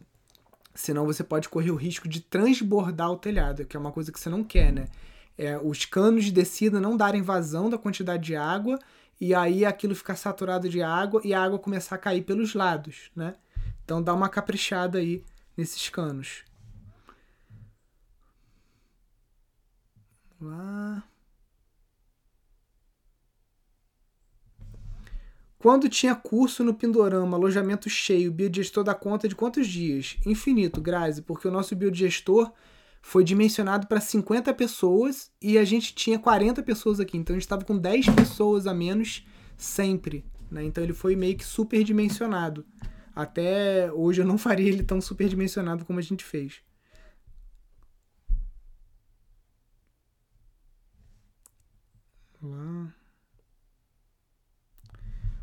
[0.75, 4.19] senão você pode correr o risco de transbordar o telhado, que é uma coisa que
[4.19, 4.85] você não quer, né?
[5.37, 8.77] É, os canos de descida não darem vazão da quantidade de água
[9.19, 13.09] e aí aquilo ficar saturado de água e a água começar a cair pelos lados,
[13.15, 13.35] né?
[13.89, 15.23] Então dá uma caprichada aí
[15.57, 16.43] nesses canos.
[20.39, 21.03] lá.
[25.57, 30.17] Quando tinha curso no Pindorama, alojamento cheio, biodigestor dá conta de quantos dias?
[30.23, 32.51] Infinito, Grazi, porque o nosso biodigestor
[33.01, 37.17] foi dimensionado para 50 pessoas e a gente tinha 40 pessoas aqui.
[37.17, 39.25] Então a gente estava com 10 pessoas a menos
[39.57, 40.23] sempre.
[40.51, 40.63] Né?
[40.63, 42.63] Então ele foi meio que super dimensionado.
[43.21, 46.61] Até hoje eu não faria ele tão super dimensionado como a gente fez.
[52.41, 52.93] Lá.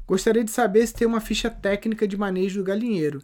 [0.06, 3.22] Gostaria de saber se tem uma ficha técnica de manejo do galinheiro.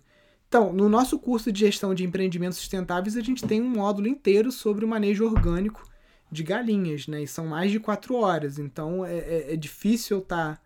[0.48, 4.52] Então, no nosso curso de gestão de empreendimentos sustentáveis, a gente tem um módulo inteiro
[4.52, 5.88] sobre o manejo orgânico
[6.30, 7.22] de galinhas, né?
[7.22, 8.58] E são mais de quatro horas.
[8.58, 10.62] Então, é, é, é difícil estar tá,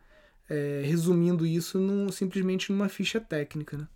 [0.49, 3.89] é, resumindo isso num, simplesmente numa ficha técnica, né?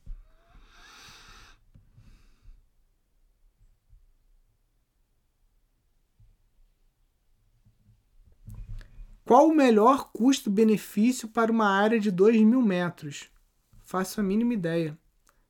[9.30, 13.30] Qual o melhor custo-benefício para uma área de 2 mil metros?
[13.84, 14.98] Faço a mínima ideia.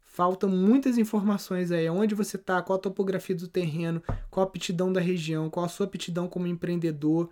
[0.03, 1.89] Faltam muitas informações aí.
[1.89, 5.69] Onde você está, qual a topografia do terreno, qual a aptidão da região, qual a
[5.71, 7.31] sua aptidão como empreendedor,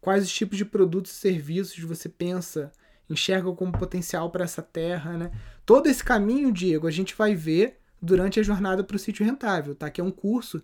[0.00, 2.72] quais os tipos de produtos e serviços você pensa,
[3.12, 5.30] enxerga como potencial para essa terra, né?
[5.66, 9.74] Todo esse caminho, Diego, a gente vai ver durante a jornada para o sítio rentável,
[9.74, 9.90] tá?
[9.90, 10.62] Que é um curso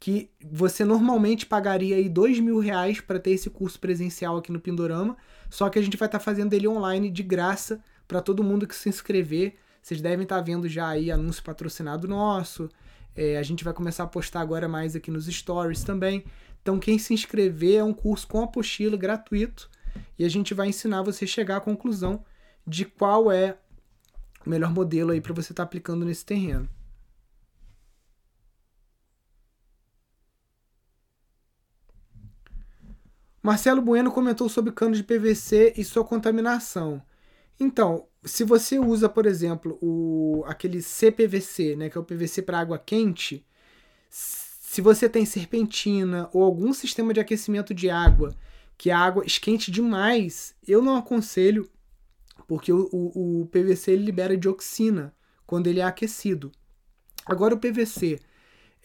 [0.00, 4.58] que você normalmente pagaria aí dois mil reais para ter esse curso presencial aqui no
[4.58, 5.16] Pindorama,
[5.48, 8.66] só que a gente vai estar tá fazendo ele online de graça para todo mundo
[8.66, 9.54] que se inscrever.
[9.80, 12.68] Vocês devem estar tá vendo já aí anúncio patrocinado nosso.
[13.14, 16.24] É, a gente vai começar a postar agora mais aqui nos stories também.
[16.62, 19.68] Então, quem se inscrever é um curso com apostila gratuito
[20.18, 22.24] e a gente vai ensinar você a chegar à conclusão
[22.66, 23.56] de qual é
[24.46, 26.68] o melhor modelo aí para você estar tá aplicando nesse terreno.
[33.42, 37.02] Marcelo Bueno comentou sobre cano de PVC e sua contaminação.
[37.58, 42.60] Então, se você usa, por exemplo, o, aquele CPVC, né, que é o PVC para
[42.60, 43.44] água quente,
[44.08, 48.32] se você tem serpentina ou algum sistema de aquecimento de água
[48.82, 51.70] que a água esquente demais, eu não aconselho,
[52.48, 55.14] porque o, o, o PVC libera dioxina
[55.46, 56.50] quando ele é aquecido.
[57.24, 58.18] Agora, o PVC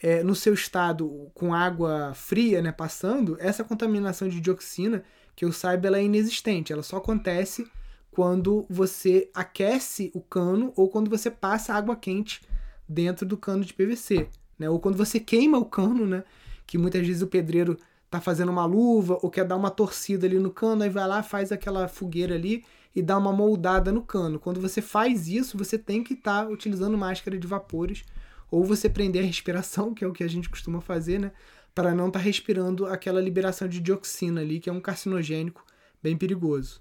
[0.00, 5.02] é, no seu estado com água fria, né, passando, essa contaminação de dioxina,
[5.34, 6.72] que eu saiba, ela é inexistente.
[6.72, 7.66] Ela só acontece
[8.12, 12.40] quando você aquece o cano ou quando você passa água quente
[12.88, 14.70] dentro do cano de PVC, né?
[14.70, 16.22] Ou quando você queima o cano, né?
[16.68, 17.76] Que muitas vezes o pedreiro
[18.10, 21.22] tá fazendo uma luva ou quer dar uma torcida ali no cano, aí vai lá,
[21.22, 24.38] faz aquela fogueira ali e dá uma moldada no cano.
[24.38, 28.04] Quando você faz isso, você tem que estar tá utilizando máscara de vapores
[28.50, 31.32] ou você prender a respiração, que é o que a gente costuma fazer, né?
[31.74, 35.64] Para não estar tá respirando aquela liberação de dioxina ali, que é um carcinogênico
[36.02, 36.80] bem perigoso.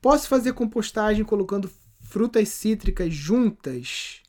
[0.00, 4.21] Posso fazer compostagem colocando frutas cítricas juntas?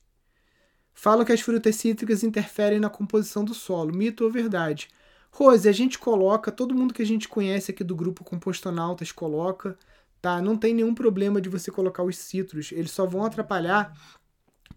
[0.94, 3.96] Falam que as frutas cítricas interferem na composição do solo.
[3.96, 4.88] Mito ou verdade?
[5.32, 9.78] Rose, a gente coloca, todo mundo que a gente conhece aqui do grupo Compostonautas coloca
[10.24, 10.42] tá?
[10.42, 13.94] Não tem nenhum problema de você colocar os citros, eles só vão atrapalhar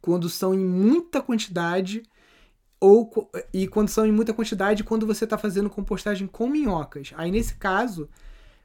[0.01, 2.03] quando são em muita quantidade
[2.81, 7.13] ou e quando são em muita quantidade quando você está fazendo compostagem com minhocas.
[7.17, 8.09] Aí nesse caso,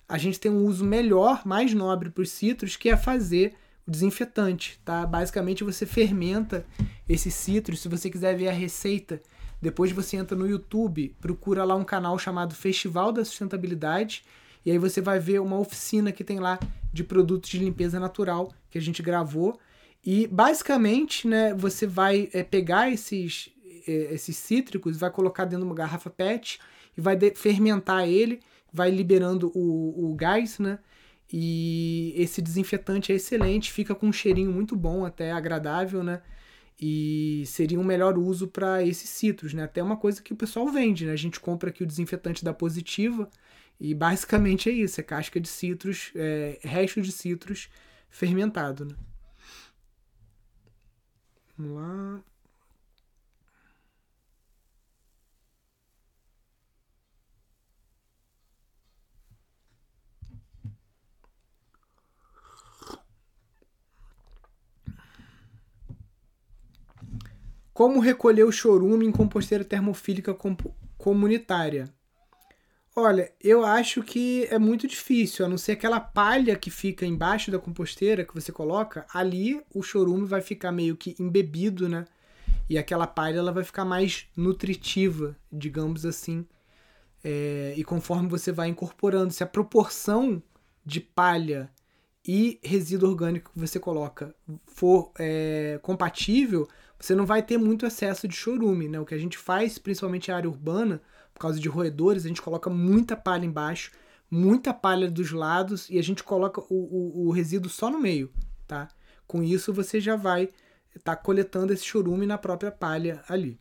[0.10, 3.54] a gente tem um uso melhor, mais nobre para os citros, que é fazer
[3.88, 5.06] o desinfetante, tá?
[5.06, 6.65] Basicamente você fermenta
[7.08, 7.82] esses citros.
[7.82, 9.22] Se você quiser ver a receita,
[9.62, 14.24] depois você entra no YouTube, procura lá um canal chamado Festival da Sustentabilidade
[14.65, 16.60] e aí você vai ver uma oficina que tem lá
[16.94, 19.60] de produtos de limpeza natural que a gente gravou.
[20.04, 23.50] E basicamente, né, você vai é, pegar esses,
[23.88, 26.60] é, esses cítricos, vai colocar dentro de uma garrafa PET
[26.98, 28.39] e vai fermentar ele,
[28.72, 30.80] vai liberando o, o gás, né?
[31.32, 36.22] E esse desinfetante é excelente, fica com um cheirinho muito bom, até agradável, né?
[36.80, 39.63] E seria um melhor uso para esses citros, né?
[39.63, 41.13] Até uma coisa que o pessoal vende, né?
[41.13, 43.30] A gente compra aqui o desinfetante da Positiva
[43.80, 47.70] e basicamente é isso, é casca de citros, é, resto de citros
[48.10, 48.96] fermentado, né?
[51.58, 52.31] Vamos lá.
[67.82, 70.38] Como recolher o chorume em composteira termofílica
[71.00, 71.91] comunitária?
[72.96, 77.50] Olha, eu acho que é muito difícil, a não ser aquela palha que fica embaixo
[77.50, 82.06] da composteira que você coloca, ali o chorume vai ficar meio que embebido, né?
[82.70, 86.46] E aquela palha ela vai ficar mais nutritiva, digamos assim.
[87.24, 90.39] É, e conforme você vai incorporando, se a proporção
[90.86, 91.67] de palha
[92.24, 94.36] e resíduo orgânico que você coloca
[94.67, 96.67] for é, compatível,
[97.02, 99.00] você não vai ter muito excesso de chorume, né?
[99.00, 101.02] O que a gente faz, principalmente em área urbana,
[101.34, 103.92] por causa de roedores, a gente coloca muita palha embaixo,
[104.30, 108.32] muita palha dos lados e a gente coloca o, o, o resíduo só no meio,
[108.68, 108.88] tá?
[109.26, 110.44] Com isso você já vai
[110.96, 113.60] estar tá coletando esse chorume na própria palha ali.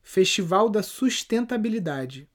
[0.00, 2.28] Festival da Sustentabilidade.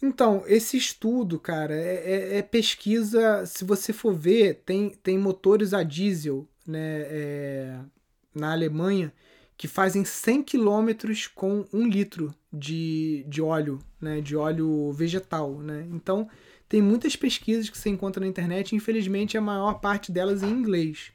[0.00, 3.44] Então, esse estudo, cara, é, é, é, pesquisa.
[3.46, 7.78] Se você for ver, tem, tem motores a diesel né, é,
[8.34, 9.12] na Alemanha
[9.56, 10.88] que fazem 100 km
[11.34, 15.58] com um litro de, de óleo, né, de óleo vegetal.
[15.58, 15.84] Né?
[15.90, 16.28] Então,
[16.68, 21.10] tem muitas pesquisas que você encontra na internet, infelizmente a maior parte delas em inglês.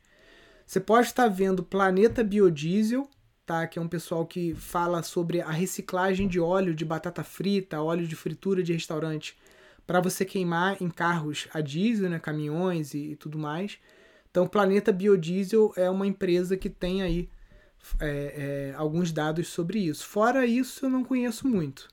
[0.66, 3.08] Você pode estar vendo Planeta Biodiesel,
[3.46, 3.68] tá?
[3.68, 8.08] Que é um pessoal que fala sobre a reciclagem de óleo de batata frita, óleo
[8.08, 9.38] de fritura de restaurante,
[9.86, 12.20] para você queimar em carros a diesel, né?
[12.20, 13.78] Caminhões e, e tudo mais.
[14.32, 17.30] Então, Planeta Biodiesel é uma empresa que tem aí
[18.00, 20.06] é, é, alguns dados sobre isso.
[20.08, 21.88] Fora isso, eu não conheço muito.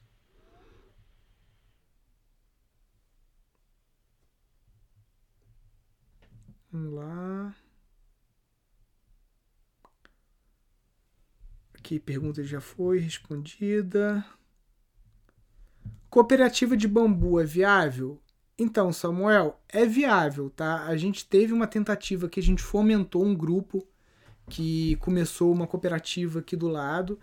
[6.73, 7.55] Vamos lá.
[11.99, 14.25] Pergunta já foi respondida.
[16.09, 18.21] Cooperativa de bambu é viável?
[18.59, 20.85] Então, Samuel, é viável, tá?
[20.85, 23.87] A gente teve uma tentativa que a gente fomentou um grupo
[24.49, 27.19] que começou uma cooperativa aqui do lado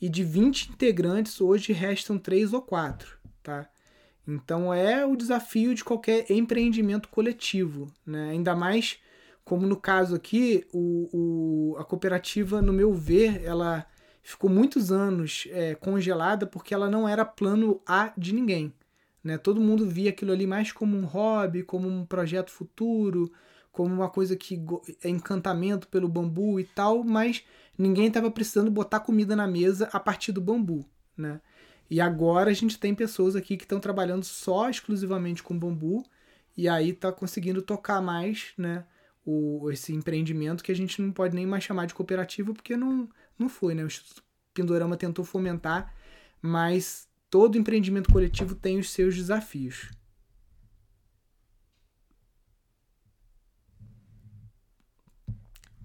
[0.00, 3.68] e de 20 integrantes hoje restam 3 ou 4, tá?
[4.26, 8.30] Então é o desafio de qualquer empreendimento coletivo, né?
[8.30, 8.98] Ainda mais
[9.44, 13.86] como no caso aqui, o, o, a cooperativa, no meu ver, ela
[14.22, 18.72] ficou muitos anos é, congelada porque ela não era plano A de ninguém.
[19.22, 19.36] Né?
[19.36, 23.30] Todo mundo via aquilo ali mais como um hobby, como um projeto futuro,
[23.70, 24.62] como uma coisa que
[25.02, 27.44] é encantamento pelo bambu e tal, mas
[27.76, 30.84] ninguém estava precisando botar comida na mesa a partir do bambu.
[31.16, 31.40] Né?
[31.90, 36.04] E agora a gente tem pessoas aqui que estão trabalhando só exclusivamente com bambu
[36.56, 38.84] e aí está conseguindo tocar mais né,
[39.24, 43.08] o, esse empreendimento que a gente não pode nem mais chamar de cooperativa porque não,
[43.38, 43.82] não foi, né?
[43.82, 44.22] O Instituto
[44.54, 45.94] Pindorama tentou fomentar,
[46.40, 49.90] mas todo empreendimento coletivo tem os seus desafios.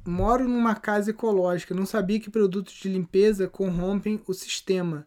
[0.06, 5.06] Moro numa casa ecológica, não sabia que produtos de limpeza corrompem o sistema.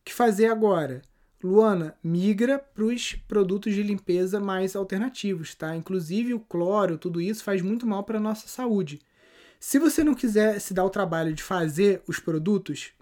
[0.00, 1.00] O que fazer agora?
[1.42, 5.74] Luana, migra para os produtos de limpeza mais alternativos, tá?
[5.76, 9.00] Inclusive o cloro, tudo isso faz muito mal para a nossa saúde.
[9.60, 12.92] Se você não quiser se dar o trabalho de fazer os produtos,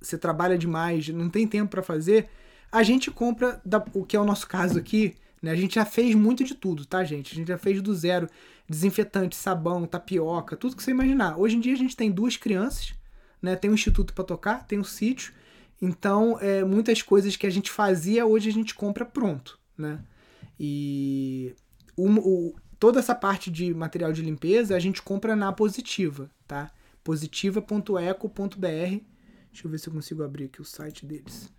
[0.00, 2.28] você trabalha demais, não tem tempo para fazer,
[2.72, 5.50] a gente compra da, o que é o nosso caso aqui, né?
[5.50, 7.32] A gente já fez muito de tudo, tá, gente?
[7.32, 8.28] A gente já fez do zero
[8.68, 11.38] desinfetante, sabão, tapioca, tudo que você imaginar.
[11.38, 12.94] Hoje em dia a gente tem duas crianças,
[13.40, 13.54] né?
[13.54, 15.34] Tem um instituto para tocar, tem um sítio.
[15.80, 20.00] Então, é, muitas coisas que a gente fazia, hoje a gente compra pronto, né?
[20.58, 21.54] E
[21.96, 22.54] o, o,
[22.84, 26.70] toda essa parte de material de limpeza a gente compra na Positiva, tá?
[27.02, 28.58] positiva.eco.br.
[28.58, 31.50] Deixa eu ver se eu consigo abrir aqui o site deles.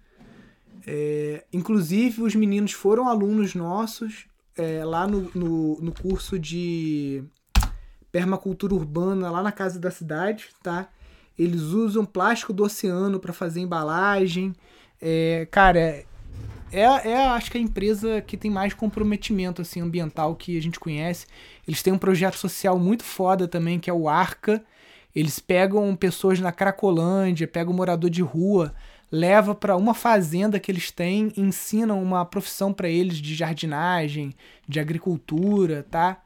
[0.85, 7.23] É, inclusive, os meninos foram alunos nossos é, lá no, no, no, curso de
[8.11, 10.89] permacultura urbana, lá na Casa da Cidade, tá?
[11.35, 14.53] Eles usam plástico do oceano para fazer embalagem.
[15.01, 16.05] É, cara,
[16.75, 20.79] é, é, acho que a empresa que tem mais comprometimento assim ambiental que a gente
[20.79, 21.25] conhece.
[21.67, 24.63] Eles têm um projeto social muito foda também, que é o Arca.
[25.15, 28.73] Eles pegam pessoas na Cracolândia, pegam morador de rua,
[29.09, 34.33] leva para uma fazenda que eles têm, ensinam uma profissão para eles de jardinagem,
[34.67, 36.21] de agricultura, tá?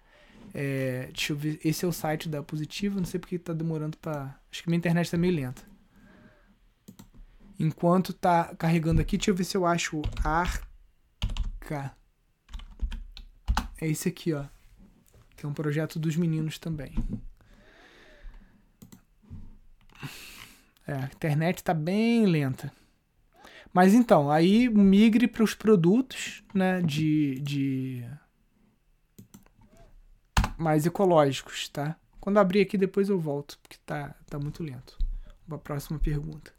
[0.54, 3.98] É, deixa eu ver, esse é o site da Positiva, não sei porque tá demorando
[3.98, 5.69] para, acho que minha internet tá meio lenta.
[7.60, 11.94] Enquanto tá carregando aqui, deixa eu ver se eu acho Arca.
[13.82, 14.46] É esse aqui, ó.
[15.36, 16.96] Que é um projeto dos meninos também.
[20.88, 22.72] É, a internet está bem lenta.
[23.74, 28.10] Mas então, aí migre para os produtos né, de, de
[30.58, 31.96] mais ecológicos, tá?
[32.20, 34.98] Quando abrir aqui depois eu volto, porque tá, tá muito lento.
[35.48, 36.59] Uma próxima pergunta.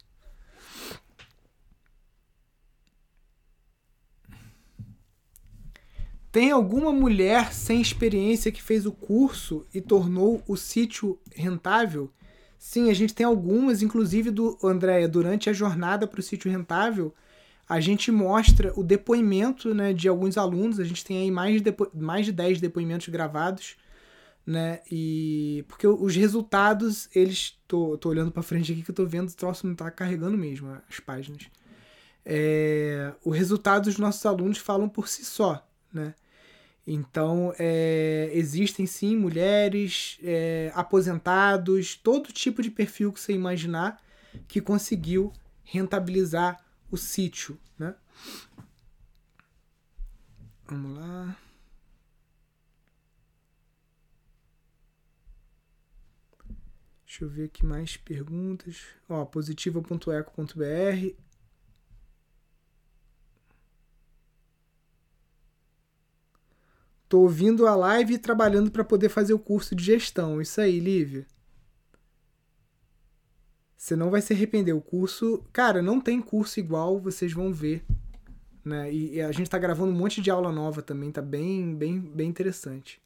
[6.32, 12.10] Tem alguma mulher sem experiência que fez o curso e tornou o sítio rentável?
[12.56, 17.12] Sim, a gente tem algumas, inclusive do Andréia, durante a jornada para o sítio rentável,
[17.68, 21.74] a gente mostra o depoimento né, de alguns alunos, a gente tem aí mais de,
[21.94, 23.76] mais de 10 depoimentos gravados,
[24.46, 24.80] né?
[24.90, 29.28] E porque os resultados, eles tô, tô olhando para frente aqui que eu tô vendo
[29.28, 31.44] o troço não tá carregando mesmo as páginas.
[32.24, 36.14] É, o resultado dos nossos alunos falam por si só, né?
[36.86, 44.02] Então, é, existem sim mulheres, é, aposentados, todo tipo de perfil que você imaginar
[44.48, 45.32] que conseguiu
[45.62, 47.58] rentabilizar o sítio.
[47.78, 47.94] Né?
[50.66, 51.36] Vamos lá.
[57.04, 58.86] Deixa eu ver aqui mais perguntas.
[59.08, 61.29] Ó, positiva.eco.br
[67.10, 70.40] Tô ouvindo a live e trabalhando para poder fazer o curso de gestão.
[70.40, 71.26] Isso aí, Lívia.
[73.76, 74.72] Você não vai se arrepender.
[74.72, 77.84] O curso, cara, não tem curso igual, vocês vão ver.
[78.64, 78.92] Né?
[78.92, 81.98] E, e a gente tá gravando um monte de aula nova também, tá bem, bem,
[81.98, 83.02] bem interessante.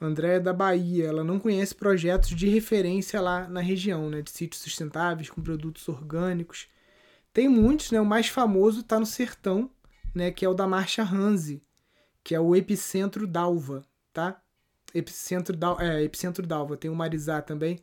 [0.00, 4.32] André é da Bahia, ela não conhece projetos de referência lá na região, né, de
[4.32, 6.66] sítios sustentáveis com produtos orgânicos.
[7.32, 8.00] Tem muitos, né?
[8.00, 9.70] O mais famoso está no sertão,
[10.14, 11.62] né, que é o da Marcha Hanse,
[12.22, 14.40] que é o epicentro d'Alva, tá?
[14.94, 17.80] Epicentro da, é, epicentro d'Alva, tem o Marizá também.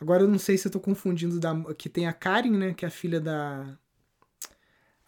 [0.00, 2.84] Agora eu não sei se eu tô confundindo da que tem a Karen, né, que
[2.84, 3.78] é a filha da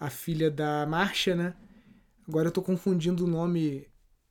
[0.01, 1.55] a filha da Marcha, né?
[2.26, 3.89] Agora eu tô confundindo o nome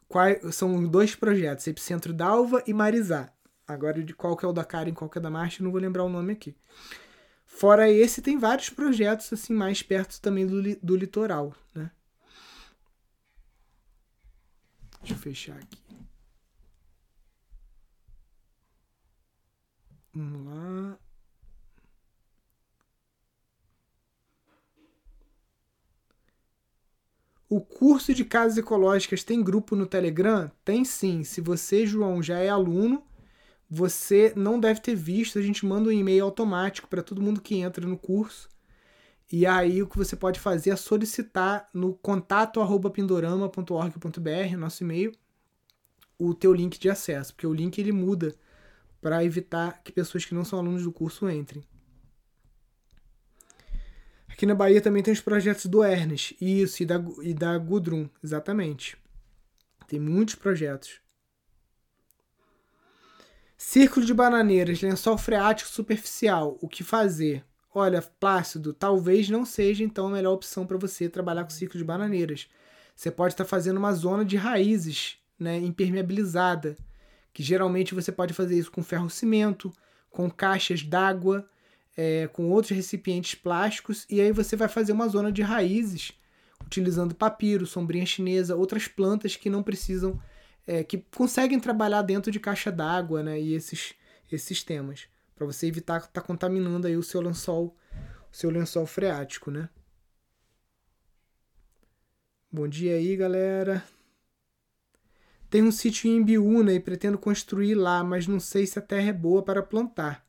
[0.08, 3.32] qual, são dois projetos, Epicentro d'Alva e Marizá.
[3.68, 5.82] Agora de qual que é o da Karen, qual que é da Marcha, não vou
[5.82, 6.56] lembrar o nome aqui.
[7.46, 11.92] Fora esse, tem vários projetos assim mais perto também do, do litoral, né?
[15.08, 15.78] Deixa eu fechar aqui.
[20.14, 21.00] Vamos lá.
[27.48, 30.52] O curso de casas ecológicas tem grupo no Telegram?
[30.66, 31.24] Tem sim.
[31.24, 33.02] Se você, João, já é aluno,
[33.70, 35.40] você não deve ter visto.
[35.40, 38.50] A gente manda um e-mail automático para todo mundo que entra no curso.
[39.32, 45.12] E aí o que você pode fazer é solicitar no contato@pindorama.org.br, nosso e-mail,
[46.18, 48.34] o teu link de acesso, porque o link ele muda
[49.02, 51.64] para evitar que pessoas que não são alunos do curso entrem.
[54.30, 58.08] Aqui na Bahia também tem os projetos do Ernest, isso, e da, e da Gudrun,
[58.24, 58.98] exatamente.
[59.88, 61.02] Tem muitos projetos.
[63.58, 67.44] Círculo de bananeiras, lençol freático superficial, o que fazer?
[67.80, 71.84] Olha, Plácido, talvez não seja então a melhor opção para você trabalhar com ciclo de
[71.84, 72.50] bananeiras.
[72.96, 76.76] Você pode estar tá fazendo uma zona de raízes, né, impermeabilizada,
[77.32, 79.72] que geralmente você pode fazer isso com ferro cimento,
[80.10, 81.48] com caixas d'água,
[81.96, 86.14] é, com outros recipientes plásticos, e aí você vai fazer uma zona de raízes
[86.66, 90.20] utilizando papiro, sombrinha chinesa, outras plantas que não precisam,
[90.66, 93.94] é, que conseguem trabalhar dentro de caixa d'água, né, e esses,
[94.32, 95.08] esses sistemas
[95.38, 97.78] para você evitar estar tá contaminando aí o seu lençol,
[98.32, 99.70] o seu lençol freático, né?
[102.52, 103.84] Bom dia aí, galera.
[105.48, 109.10] Tem um sítio em Biúna e pretendo construir lá, mas não sei se a terra
[109.10, 110.26] é boa para plantar.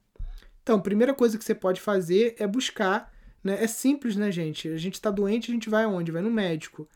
[0.62, 3.10] Então, a primeira coisa que você pode fazer é buscar,
[3.42, 3.62] né?
[3.62, 4.68] É simples, né, gente?
[4.68, 6.12] A gente está doente, a gente vai aonde?
[6.12, 6.86] Vai no médico.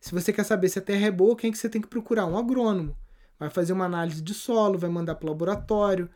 [0.00, 1.88] Se você quer saber se a terra é boa, quem é que você tem que
[1.88, 2.26] procurar?
[2.26, 2.96] Um agrônomo.
[3.38, 6.08] Vai fazer uma análise de solo, vai mandar para o laboratório,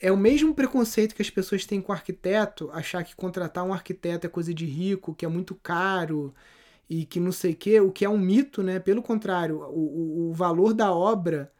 [0.00, 3.72] é o mesmo preconceito que as pessoas têm com o arquiteto, achar que contratar um
[3.72, 6.34] arquiteto é coisa de rico, que é muito caro
[6.88, 8.78] e que não sei o quê, o que é um mito, né?
[8.78, 11.52] Pelo contrário, o, o valor da obra,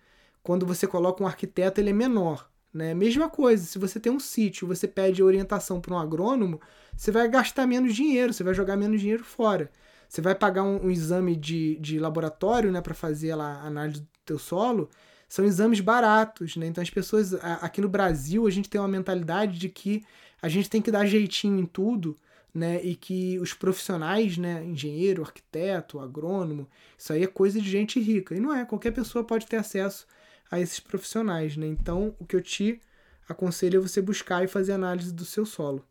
[0.43, 2.49] quando você coloca um arquiteto, ele é menor.
[2.73, 2.93] Né?
[2.95, 6.61] Mesma coisa, se você tem um sítio, você pede orientação para um agrônomo,
[6.95, 9.71] você vai gastar menos dinheiro, você vai jogar menos dinheiro fora.
[10.09, 14.01] Você vai pagar um, um exame de, de laboratório né, para fazer lá a análise
[14.01, 14.91] do teu solo,
[15.29, 16.67] são exames baratos, né?
[16.67, 20.05] Então as pessoas aqui no Brasil a gente tem uma mentalidade de que
[20.41, 22.17] a gente tem que dar jeitinho em tudo,
[22.55, 22.83] né?
[22.83, 28.35] E que os profissionais, né, engenheiro, arquiteto, agrônomo, isso aí é coisa de gente rica.
[28.35, 30.07] E não é, qualquer pessoa pode ter acesso
[30.51, 31.67] a esses profissionais, né?
[31.67, 32.81] Então, o que eu te
[33.29, 35.85] aconselho é você buscar e fazer análise do seu solo.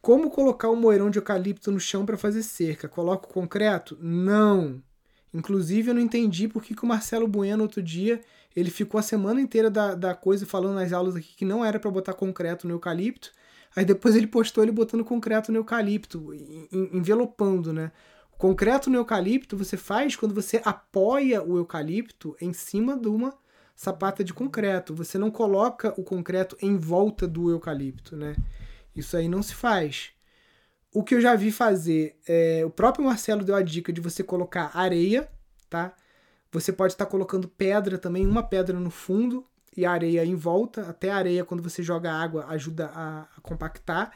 [0.00, 2.88] Como colocar um moirão de eucalipto no chão para fazer cerca?
[2.88, 3.98] Coloco concreto?
[4.00, 4.82] Não.
[5.32, 8.20] Inclusive, eu não entendi por que, que o Marcelo Bueno, outro dia,
[8.56, 11.78] ele ficou a semana inteira da, da coisa falando nas aulas aqui que não era
[11.78, 13.32] para botar concreto no eucalipto.
[13.76, 16.32] Aí depois ele postou ele botando concreto no eucalipto,
[16.92, 17.92] envelopando, né?
[18.38, 23.34] Concreto no eucalipto você faz quando você apoia o eucalipto em cima de uma
[23.74, 24.94] sapata de concreto.
[24.94, 28.34] Você não coloca o concreto em volta do eucalipto, né?
[28.94, 30.10] Isso aí não se faz.
[30.98, 34.24] O que eu já vi fazer, é, o próprio Marcelo deu a dica de você
[34.24, 35.30] colocar areia,
[35.70, 35.94] tá?
[36.50, 39.46] Você pode estar colocando pedra também, uma pedra no fundo
[39.76, 40.90] e areia em volta.
[40.90, 44.12] Até a areia, quando você joga água, ajuda a, a compactar.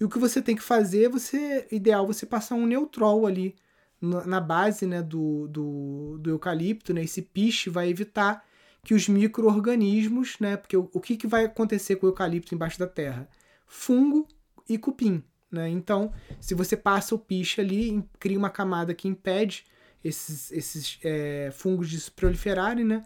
[0.00, 3.54] E o que você tem que fazer, você ideal você passar um neutrol ali
[4.00, 8.44] na base né, do, do, do eucalipto, né, esse piche vai evitar
[8.82, 12.76] que os micro-organismos, né, porque o, o que, que vai acontecer com o eucalipto embaixo
[12.76, 13.28] da terra?
[13.68, 14.26] Fungo
[14.68, 15.22] e cupim.
[15.54, 15.68] Né?
[15.70, 19.64] Então, se você passa o piche ali, cria uma camada que impede
[20.02, 23.04] esses, esses é, fungos de se proliferarem, né?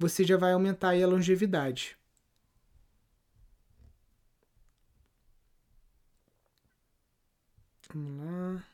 [0.00, 1.96] você já vai aumentar a longevidade.
[7.92, 8.69] Vamos lá.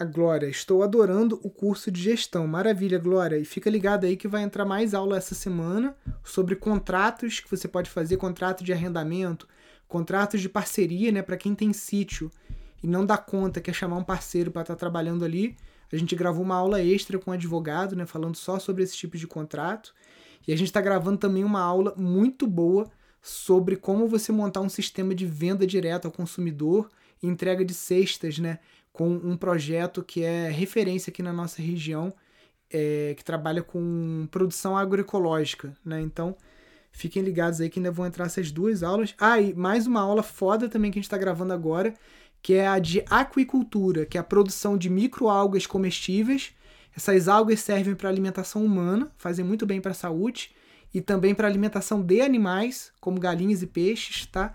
[0.00, 2.46] A Glória, estou adorando o curso de gestão.
[2.46, 3.36] Maravilha, Glória.
[3.36, 7.66] E fica ligado aí que vai entrar mais aula essa semana sobre contratos que você
[7.66, 9.48] pode fazer, contrato de arrendamento,
[9.88, 12.30] contratos de parceria, né, para quem tem sítio
[12.80, 15.56] e não dá conta, quer chamar um parceiro para estar tá trabalhando ali.
[15.92, 19.18] A gente gravou uma aula extra com um advogado, né, falando só sobre esse tipo
[19.18, 19.92] de contrato.
[20.46, 22.88] E a gente está gravando também uma aula muito boa
[23.20, 26.88] sobre como você montar um sistema de venda direta ao consumidor
[27.20, 28.60] e entrega de cestas, né?
[28.92, 32.12] Com um projeto que é referência aqui na nossa região,
[32.70, 36.00] é, que trabalha com produção agroecológica, né?
[36.00, 36.36] Então,
[36.92, 39.14] fiquem ligados aí que ainda vão entrar essas duas aulas.
[39.18, 41.94] Ah, e mais uma aula foda também que a gente está gravando agora,
[42.42, 46.52] que é a de aquicultura, que é a produção de microalgas comestíveis.
[46.96, 50.50] Essas algas servem para alimentação humana, fazem muito bem para a saúde
[50.92, 54.54] e também para alimentação de animais, como galinhas e peixes, tá?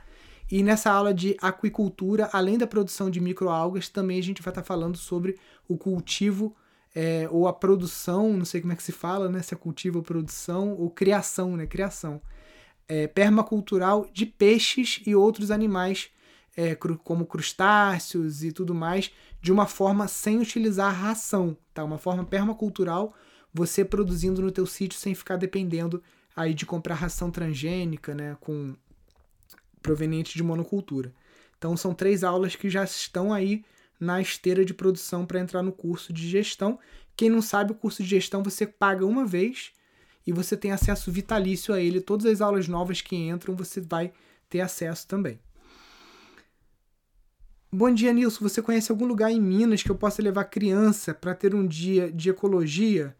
[0.53, 4.61] E nessa aula de aquicultura, além da produção de microalgas, também a gente vai estar
[4.61, 5.35] tá falando sobre
[5.67, 6.55] o cultivo
[6.93, 9.41] é, ou a produção, não sei como é que se fala, né?
[9.41, 11.65] Se é cultivo ou produção, ou criação, né?
[11.65, 12.21] Criação.
[12.87, 16.11] É, permacultural de peixes e outros animais,
[16.55, 21.83] é, como crustáceos e tudo mais, de uma forma sem utilizar ração, tá?
[21.83, 23.15] Uma forma permacultural,
[23.51, 25.99] você produzindo no teu sítio sem ficar dependendo
[26.35, 28.37] aí de comprar ração transgênica, né?
[28.39, 28.75] Com
[29.83, 31.13] proveniente de monocultura.
[31.59, 33.63] Então são três aulas que já estão aí
[33.99, 36.79] na esteira de produção para entrar no curso de gestão.
[37.15, 39.71] Quem não sabe, o curso de gestão você paga uma vez
[40.25, 42.01] e você tem acesso vitalício a ele.
[42.01, 44.11] Todas as aulas novas que entram você vai
[44.49, 45.39] ter acesso também.
[47.71, 48.47] Bom dia, Nilson.
[48.47, 52.11] Você conhece algum lugar em Minas que eu possa levar criança para ter um dia
[52.11, 53.15] de ecologia?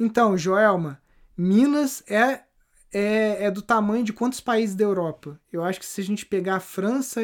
[0.00, 1.00] Então, Joelma,
[1.36, 2.44] Minas é
[2.92, 5.40] é, é do tamanho de quantos países da Europa?
[5.52, 7.20] Eu acho que se a gente pegar França,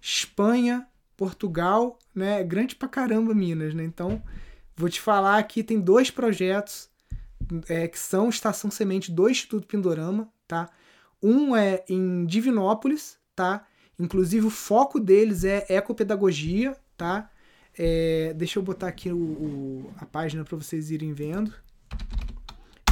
[0.00, 0.86] Espanha,
[1.16, 3.84] Portugal, né, é grande pra caramba Minas, né?
[3.84, 4.22] Então,
[4.76, 6.88] vou te falar que tem dois projetos
[7.68, 10.68] é, que são Estação Semente do Instituto Pindorama, tá?
[11.22, 13.66] Um é em Divinópolis, tá?
[13.98, 17.30] Inclusive o foco deles é ecopedagogia, tá?
[17.78, 21.52] É, deixa eu botar aqui o, o a página para vocês irem vendo.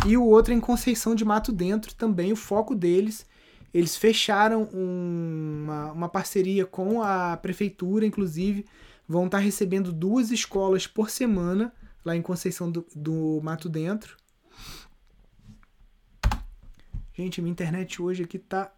[0.06, 3.26] E o outro é em Conceição de Mato Dentro, também o foco deles.
[3.72, 8.66] Eles fecharam um, uma, uma parceria com a prefeitura, inclusive,
[9.08, 11.72] vão estar recebendo duas escolas por semana
[12.04, 14.16] lá em Conceição do, do Mato Dentro.
[17.14, 18.74] Gente, minha internet hoje aqui tá.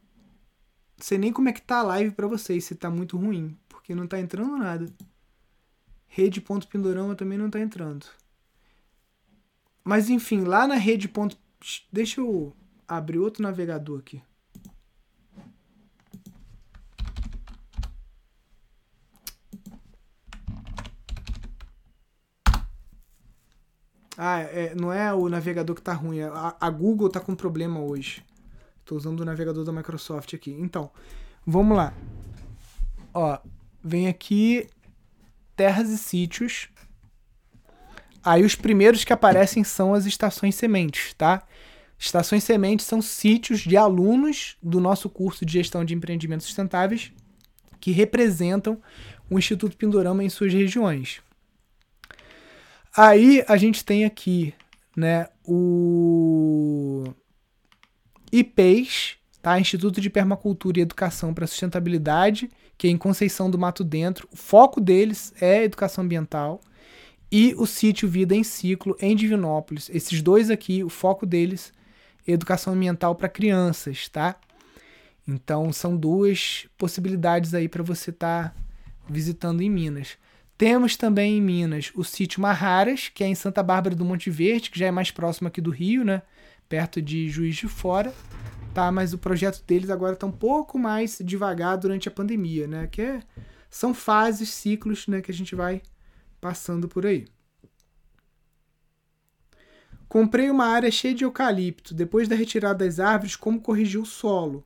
[0.97, 3.59] Não sei nem como é que tá a live para vocês, se tá muito ruim,
[3.69, 4.87] porque não tá entrando nada.
[6.07, 8.07] Rede.pindorama também não tá entrando.
[9.87, 11.07] Mas enfim, lá na rede.
[11.07, 11.39] Ponto...
[11.93, 12.53] Deixa eu
[12.89, 14.21] abrir outro navegador aqui.
[24.19, 26.19] Ah, é, não é o navegador que tá ruim.
[26.19, 28.25] É a, a Google tá com problema hoje.
[28.81, 30.51] Estou usando o navegador da Microsoft aqui.
[30.51, 30.91] Então,
[31.47, 31.95] vamos lá.
[33.15, 33.39] Ó,
[33.85, 34.69] vem aqui
[35.55, 36.71] terras e sítios.
[38.27, 41.45] Aí os primeiros que aparecem são as estações sementes, tá?
[41.97, 47.13] Estações sementes são sítios de alunos do nosso curso de gestão de empreendimentos sustentáveis
[47.79, 48.83] que representam
[49.31, 51.23] o Instituto Pindorama em suas regiões.
[52.97, 54.53] Aí a gente tem aqui,
[54.97, 57.05] né, o
[58.33, 59.61] IPES, tá?
[59.61, 64.29] Instituto de Permacultura e Educação para Sustentabilidade, que é em Conceição do Mato Dentro.
[64.33, 66.61] O foco deles é educação ambiental.
[67.31, 69.91] E o sítio Vida em Ciclo, em Divinópolis.
[69.93, 71.73] Esses dois aqui, o foco deles
[72.27, 74.37] é educação ambiental para crianças, tá?
[75.27, 78.57] Então são duas possibilidades aí para você estar tá
[79.09, 80.17] visitando em Minas.
[80.57, 84.71] Temos também em Minas o sítio Marraras, que é em Santa Bárbara do Monte Verde,
[84.71, 86.23] que já é mais próximo aqui do Rio, né?
[86.69, 88.15] Perto de Juiz de Fora.
[88.73, 92.87] Tá, mas o projeto deles agora está um pouco mais devagar durante a pandemia, né?
[92.87, 93.21] Que é,
[93.71, 95.83] são fases, ciclos, né, que a gente vai
[96.47, 97.27] passando por aí.
[100.09, 101.93] Comprei uma área cheia de eucalipto.
[101.93, 104.65] Depois da retirada das árvores, como corrigir o solo?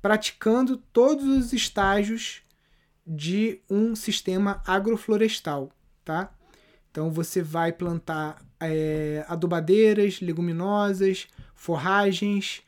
[0.00, 2.42] Praticando todos os estágios
[3.04, 5.72] de um sistema agroflorestal,
[6.04, 6.32] tá?
[6.92, 12.62] Então você vai plantar é, adubadeiras, leguminosas, forragens,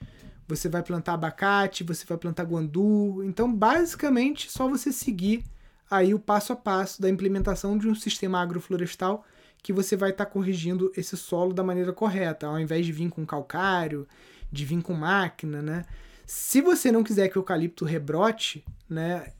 [0.49, 3.23] você vai plantar abacate, você vai plantar guandu.
[3.23, 5.45] Então, basicamente, só você seguir
[5.91, 9.25] aí o passo a passo da implementação de um sistema agroflorestal
[9.63, 13.09] que você vai estar tá corrigindo esse solo da maneira correta, ao invés de vir
[13.09, 14.07] com calcário,
[14.53, 15.85] de vir com máquina, né?
[16.27, 19.33] Se você não quiser que o eucalipto rebrote, né,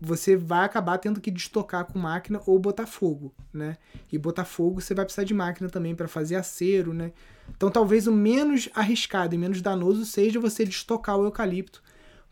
[0.00, 3.76] você vai acabar tendo que destocar com máquina ou botar fogo, né?
[4.12, 7.12] E botar fogo você vai precisar de máquina também para fazer acero, né?
[7.56, 11.82] Então talvez o menos arriscado e menos danoso seja você destocar o eucalipto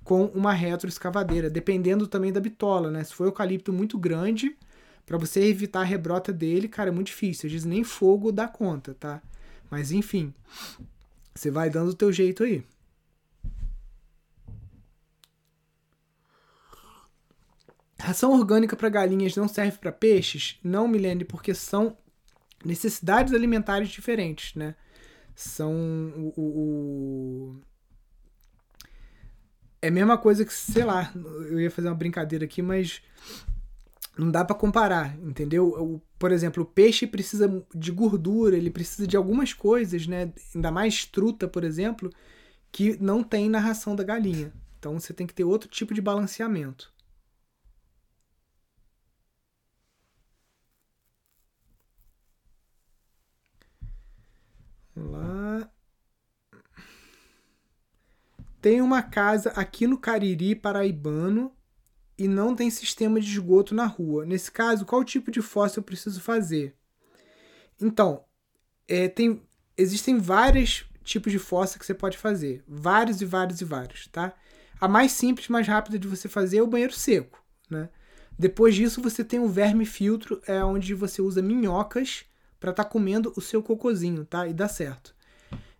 [0.06, 3.02] com uma retroescavadeira, dependendo também da bitola, né?
[3.02, 4.56] Se for eucalipto muito grande,
[5.04, 7.48] para você evitar a rebrota dele, cara, é muito difícil.
[7.48, 9.20] Às vezes nem fogo dá conta, tá?
[9.68, 10.32] Mas enfim,
[11.34, 12.62] você vai dando o teu jeito aí.
[17.98, 20.60] Ração orgânica para galinhas não serve para peixes?
[20.62, 21.98] Não, Milene, porque são
[22.64, 24.76] necessidades alimentares diferentes, né?
[25.34, 25.74] São
[26.16, 27.60] o, o, o,
[29.86, 33.00] É a mesma coisa que, sei lá, eu ia fazer uma brincadeira aqui, mas
[34.18, 35.68] não dá para comparar, entendeu?
[35.68, 40.32] O, por exemplo, o peixe precisa de gordura, ele precisa de algumas coisas, né?
[40.54, 42.10] Ainda mais truta, por exemplo,
[42.72, 44.52] que não tem na ração da galinha.
[44.78, 46.92] Então você tem que ter outro tipo de balanceamento.
[54.96, 55.70] lá.
[58.66, 61.52] Tem uma casa aqui no Cariri Paraibano
[62.18, 64.26] e não tem sistema de esgoto na rua.
[64.26, 66.74] Nesse caso, qual tipo de fossa eu preciso fazer?
[67.80, 68.24] Então,
[68.88, 69.40] é, tem,
[69.76, 72.64] existem vários tipos de fossa que você pode fazer.
[72.66, 74.34] Vários e vários e vários, tá?
[74.80, 77.40] A mais simples, mais rápida de você fazer é o banheiro seco,
[77.70, 77.88] né?
[78.36, 82.24] Depois disso, você tem o verme filtro, é onde você usa minhocas
[82.58, 84.48] para estar tá comendo o seu cocozinho, tá?
[84.48, 85.14] E dá certo.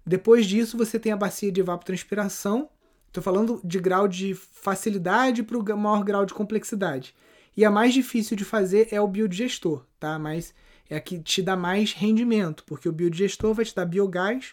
[0.07, 2.71] Depois disso, você tem a bacia de evapotranspiração.
[3.17, 7.15] Estou falando de grau de facilidade para o maior grau de complexidade.
[7.57, 10.19] E a mais difícil de fazer é o biodigestor, tá?
[10.19, 10.53] Mas
[10.91, 14.53] é a que te dá mais rendimento, porque o biodigestor vai te dar biogás,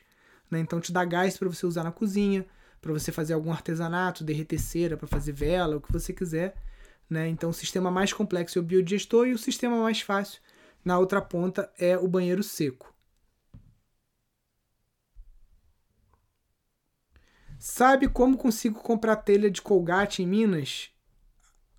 [0.50, 0.62] né?
[0.62, 2.46] Então te dá gás para você usar na cozinha,
[2.82, 6.56] para você fazer algum artesanato, derreter cera, para fazer vela, o que você quiser,
[7.10, 7.28] né?
[7.28, 10.40] Então o sistema mais complexo é o biodigestor e o sistema mais fácil
[10.86, 12.94] na outra ponta é o banheiro seco.
[17.66, 20.90] Sabe como consigo comprar telha de Colgate em Minas?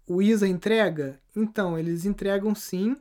[0.06, 1.20] O Isa entrega?
[1.36, 2.96] Então, eles entregam sim.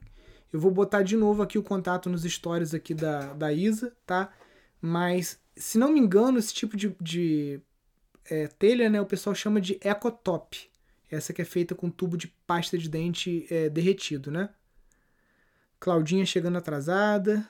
[0.52, 4.34] Eu vou botar de novo aqui o contato nos stories aqui da, da Isa, tá?
[4.82, 7.62] Mas, se não me engano, esse tipo de, de
[8.30, 10.70] é, telha, né, o pessoal chama de Ecotop.
[11.10, 14.50] Essa que é feita com tubo de pasta de dente é, derretido, né?
[15.80, 17.48] Claudinha chegando atrasada.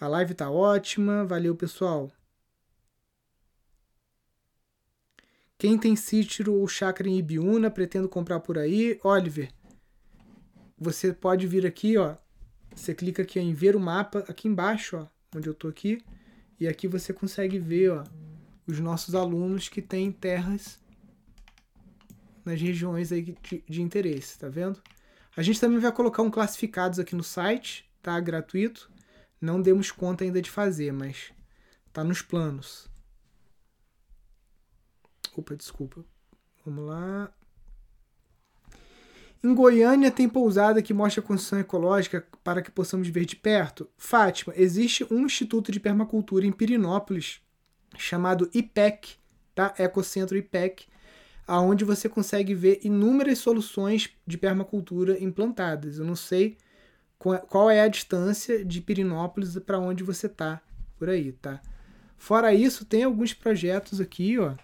[0.00, 1.24] A live tá ótima.
[1.24, 2.10] Valeu, pessoal.
[5.60, 8.98] Quem tem sítio ou chácara em Ibiúna, pretendo comprar por aí.
[9.04, 9.52] Oliver,
[10.78, 12.16] você pode vir aqui, ó.
[12.74, 15.06] Você clica aqui em ver o mapa, aqui embaixo, ó,
[15.36, 16.02] onde eu tô aqui.
[16.58, 18.04] E aqui você consegue ver, ó,
[18.66, 20.80] os nossos alunos que têm terras
[22.42, 24.80] nas regiões aí de, de interesse, tá vendo?
[25.36, 28.18] A gente também vai colocar um classificados aqui no site, tá?
[28.18, 28.90] Gratuito,
[29.38, 31.34] Não demos conta ainda de fazer, mas
[31.92, 32.88] tá nos planos.
[35.40, 36.04] Opa, desculpa.
[36.66, 37.32] Vamos lá.
[39.42, 43.88] Em Goiânia tem pousada que mostra a construção ecológica para que possamos ver de perto.
[43.96, 47.40] Fátima, existe um instituto de permacultura em Pirinópolis
[47.96, 49.16] chamado IPEC,
[49.54, 49.74] tá?
[49.78, 50.86] Ecocentro IPEC,
[51.46, 55.98] aonde você consegue ver inúmeras soluções de permacultura implantadas.
[55.98, 56.58] Eu não sei
[57.18, 60.60] qual é a distância de Pirinópolis para onde você tá
[60.98, 61.62] por aí, tá?
[62.18, 64.54] Fora isso, tem alguns projetos aqui, ó,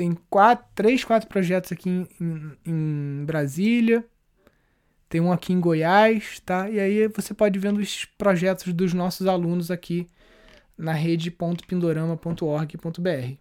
[0.00, 4.02] Tem quatro, três, quatro projetos aqui em, em, em, Brasília.
[5.10, 6.70] Tem um aqui em Goiás, tá?
[6.70, 10.08] E aí você pode ver os projetos dos nossos alunos aqui
[10.74, 13.34] na rede.pindorama.org.br.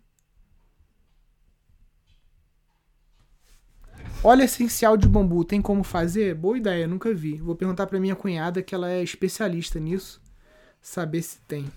[4.21, 6.35] Óleo essencial de bambu, tem como fazer?
[6.35, 7.35] Boa ideia, nunca vi.
[7.35, 10.21] Vou perguntar para minha cunhada, que ela é especialista nisso,
[10.81, 11.71] saber se tem.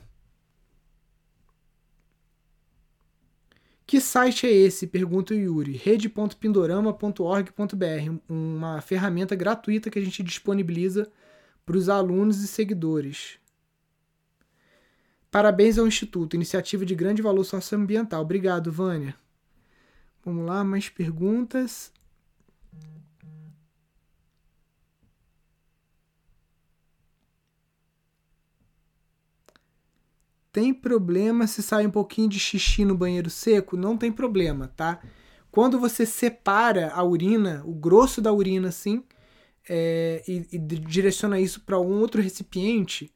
[3.86, 4.86] Que site é esse?
[4.86, 5.76] Pergunta o Yuri.
[5.76, 11.10] rede.pindorama.org.br, uma ferramenta gratuita que a gente disponibiliza
[11.66, 13.38] para os alunos e seguidores.
[15.30, 18.22] Parabéns ao Instituto, iniciativa de grande valor socioambiental.
[18.22, 19.14] Obrigado, Vânia.
[20.24, 21.92] Vamos lá, mais perguntas.
[30.52, 33.74] Tem problema se sai um pouquinho de xixi no banheiro seco?
[33.76, 35.00] Não tem problema, tá?
[35.50, 39.02] Quando você separa a urina, o grosso da urina, assim,
[39.68, 43.10] é, e, e direciona isso para um outro recipiente,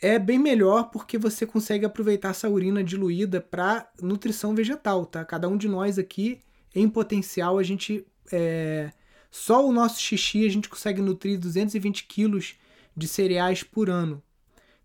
[0.00, 5.24] é bem melhor porque você consegue aproveitar essa urina diluída para nutrição vegetal, tá?
[5.24, 6.40] Cada um de nós aqui,
[6.74, 8.06] em potencial, a gente.
[8.32, 8.92] É,
[9.30, 12.54] só o nosso xixi a gente consegue nutrir 220 quilos
[12.96, 14.22] de cereais por ano.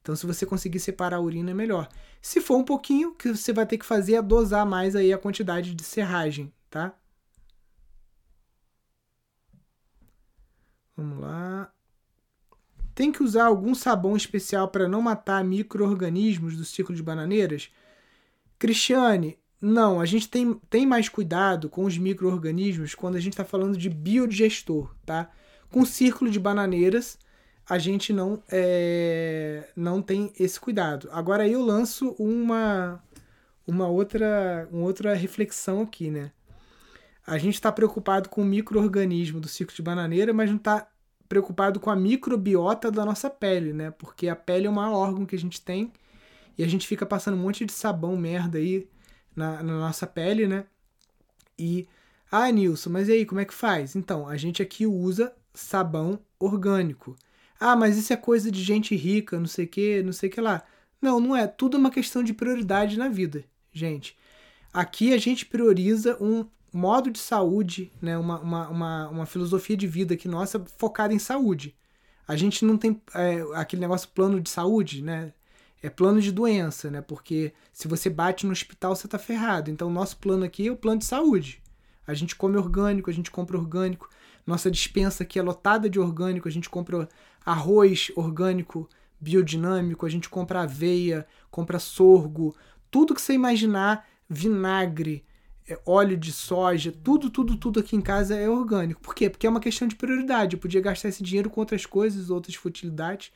[0.02, 1.88] Então, se você conseguir separar a urina, é melhor.
[2.22, 5.14] Se for um pouquinho, o que você vai ter que fazer é dosar mais aí
[5.14, 6.96] a quantidade de serragem, tá?
[10.98, 11.72] Vamos lá.
[12.96, 17.72] Tem que usar algum sabão especial para não matar micro-organismos do ciclo de bananeiras?
[18.60, 20.02] Cristiane, não.
[20.02, 23.90] A gente tem, tem mais cuidado com os micro-organismos quando a gente está falando de
[23.90, 25.30] biodigestor, tá?
[25.70, 27.18] Com o círculo de bananeiras,
[27.68, 31.10] a gente não, é, não tem esse cuidado.
[31.12, 33.02] Agora eu lanço uma,
[33.66, 36.32] uma outra, uma outra reflexão aqui, né?
[37.26, 40.88] A gente está preocupado com o microorganismo do ciclo de bananeira, mas não está
[41.30, 43.92] preocupado com a microbiota da nossa pele, né?
[43.92, 45.94] Porque a pele é maior órgão que a gente tem
[46.58, 48.88] e a gente fica passando um monte de sabão merda aí
[49.36, 50.66] na, na nossa pele, né?
[51.58, 51.88] E,
[52.32, 53.96] ah, Nilson, mas e aí, como é que faz?
[53.96, 57.16] Então, a gente aqui usa sabão orgânico.
[57.62, 60.32] Ah, mas isso é coisa de gente rica, não sei o que, não sei o
[60.32, 60.64] que lá.
[61.00, 61.46] Não, não é.
[61.46, 64.18] Tudo é uma questão de prioridade na vida, gente.
[64.74, 66.44] Aqui a gente prioriza um
[66.74, 68.18] modo de saúde, né?
[68.18, 71.76] uma, uma, uma, uma filosofia de vida que nossa focada em saúde.
[72.28, 75.32] A gente não tem é, aquele negócio plano de saúde, né?
[75.84, 77.02] É plano de doença, né?
[77.02, 79.70] Porque se você bate no hospital, você tá ferrado.
[79.70, 81.62] Então, o nosso plano aqui é o plano de saúde.
[82.08, 84.10] A gente come orgânico, a gente compra orgânico.
[84.46, 87.08] Nossa dispensa aqui é lotada de orgânico, a gente compra
[87.46, 88.90] arroz orgânico
[89.20, 92.56] biodinâmico, a gente compra aveia, compra sorgo,
[92.90, 95.24] tudo que você imaginar, vinagre,
[95.68, 99.02] é, óleo de soja, tudo, tudo, tudo aqui em casa é orgânico.
[99.02, 99.30] Por quê?
[99.30, 100.56] Porque é uma questão de prioridade.
[100.56, 103.32] Eu podia gastar esse dinheiro com outras coisas, outras futilidades,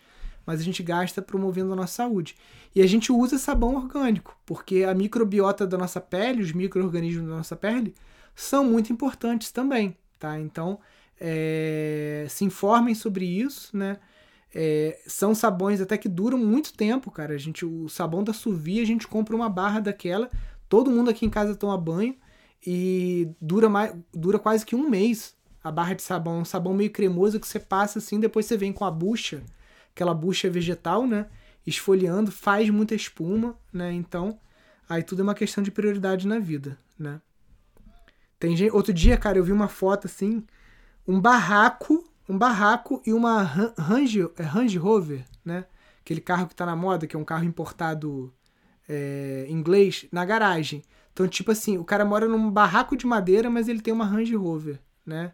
[0.45, 2.35] mas a gente gasta promovendo a nossa saúde.
[2.73, 7.37] E a gente usa sabão orgânico, porque a microbiota da nossa pele, os micro-organismos da
[7.37, 7.95] nossa pele,
[8.35, 10.37] são muito importantes também, tá?
[10.39, 10.79] Então,
[11.19, 13.97] é, se informem sobre isso, né?
[14.53, 17.33] É, são sabões até que duram muito tempo, cara.
[17.33, 20.29] A gente, o sabão da Suvi, a gente compra uma barra daquela,
[20.69, 22.15] todo mundo aqui em casa toma banho
[22.65, 26.39] e dura, mais, dura quase que um mês a barra de sabão.
[26.39, 29.43] Um sabão meio cremoso que você passa assim, depois você vem com a bucha,
[29.93, 31.27] aquela bucha vegetal, né?
[31.65, 33.91] Esfoliando, faz muita espuma, né?
[33.91, 34.39] Então,
[34.87, 37.19] aí tudo é uma questão de prioridade na vida, né?
[38.39, 40.45] Tem gente, outro dia, cara, eu vi uma foto assim,
[41.07, 45.65] um barraco, um barraco e uma Range, é Range Rover, né?
[46.01, 48.33] Aquele carro que está na moda, que é um carro importado
[48.87, 50.83] é, inglês, na garagem.
[51.13, 54.35] Então, tipo assim, o cara mora num barraco de madeira, mas ele tem uma Range
[54.35, 55.33] Rover, né?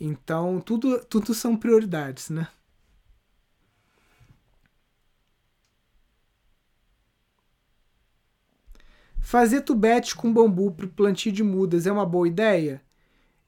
[0.00, 2.48] Então, tudo, tudo são prioridades, né?
[9.20, 12.83] Fazer tubetes com bambu para plantio de mudas é uma boa ideia?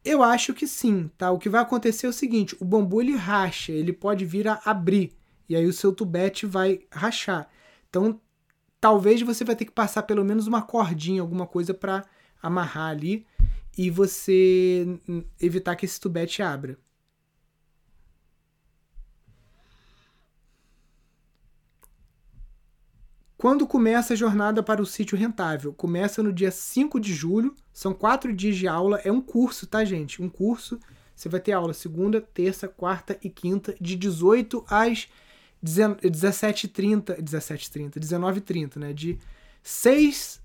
[0.07, 1.32] Eu acho que sim, tá?
[1.32, 4.62] O que vai acontecer é o seguinte, o bambu ele racha, ele pode vir a
[4.64, 5.12] abrir,
[5.48, 7.50] e aí o seu tubete vai rachar.
[7.90, 8.20] Então,
[8.80, 12.04] talvez você vai ter que passar pelo menos uma cordinha, alguma coisa para
[12.40, 13.26] amarrar ali
[13.76, 14.86] e você
[15.40, 16.78] evitar que esse tubete abra.
[23.47, 25.72] Quando começa a jornada para o sítio rentável?
[25.72, 29.84] Começa no dia 5 de julho, são quatro dias de aula, é um curso, tá,
[29.84, 30.20] gente?
[30.20, 30.80] Um curso.
[31.14, 35.07] Você vai ter aula segunda, terça, quarta e quinta, de 18 às
[35.64, 38.92] 17h30, 17h30, 19h30, né?
[38.92, 39.16] De
[39.62, 40.42] 6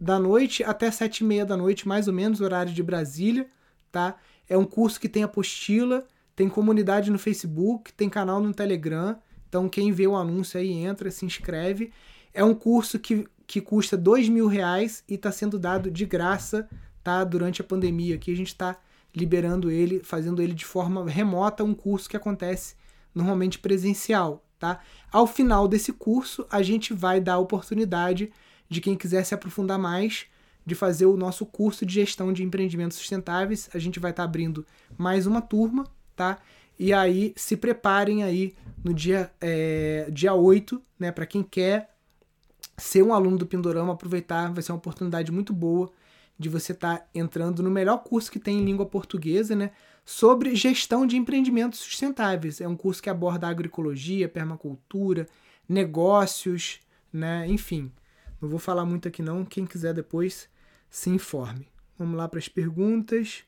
[0.00, 3.46] da noite até 7 e meia da noite, mais ou menos, horário de Brasília,
[3.92, 4.16] tá?
[4.48, 9.16] É um curso que tem apostila, tem comunidade no Facebook, tem canal no Telegram.
[9.48, 11.92] Então, quem vê o anúncio aí entra, se inscreve.
[12.32, 16.68] É um curso que, que custa dois mil reais e está sendo dado de graça,
[17.02, 17.24] tá?
[17.24, 18.14] Durante a pandemia.
[18.14, 18.76] Aqui a gente está
[19.14, 22.74] liberando ele, fazendo ele de forma remota, um curso que acontece
[23.14, 24.80] normalmente presencial, tá?
[25.10, 28.32] Ao final desse curso, a gente vai dar a oportunidade
[28.68, 30.26] de quem quiser se aprofundar mais,
[30.64, 33.68] de fazer o nosso curso de gestão de empreendimentos sustentáveis.
[33.74, 34.64] A gente vai estar tá abrindo
[34.96, 36.38] mais uma turma, tá?
[36.78, 38.54] E aí se preparem aí
[38.84, 41.10] no dia, é, dia 8, né?
[41.10, 41.90] Para quem quer
[42.80, 45.90] ser um aluno do Pindorama, aproveitar, vai ser uma oportunidade muito boa
[46.38, 49.72] de você estar tá entrando no melhor curso que tem em língua portuguesa, né?
[50.04, 52.60] Sobre gestão de empreendimentos sustentáveis.
[52.60, 55.28] É um curso que aborda agroecologia, permacultura,
[55.68, 56.80] negócios,
[57.12, 57.46] né?
[57.46, 57.92] Enfim,
[58.40, 60.48] não vou falar muito aqui não, quem quiser depois
[60.88, 61.68] se informe.
[61.98, 63.44] Vamos lá para as perguntas.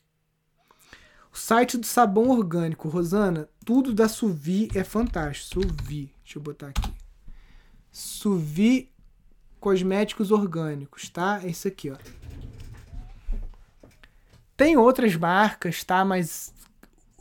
[1.32, 5.62] O site do sabão orgânico, Rosana, tudo da Suvi é fantástico.
[5.62, 6.92] Suvi, deixa eu botar aqui.
[7.90, 8.91] Suvi
[9.62, 11.40] Cosméticos Orgânicos, tá?
[11.44, 11.96] É isso aqui, ó.
[14.56, 16.04] Tem outras marcas, tá?
[16.04, 16.52] Mas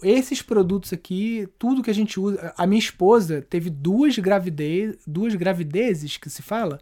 [0.02, 2.52] esses produtos aqui, tudo que a gente usa.
[2.58, 6.80] A minha esposa teve duas gravidez, duas gravidezes que se fala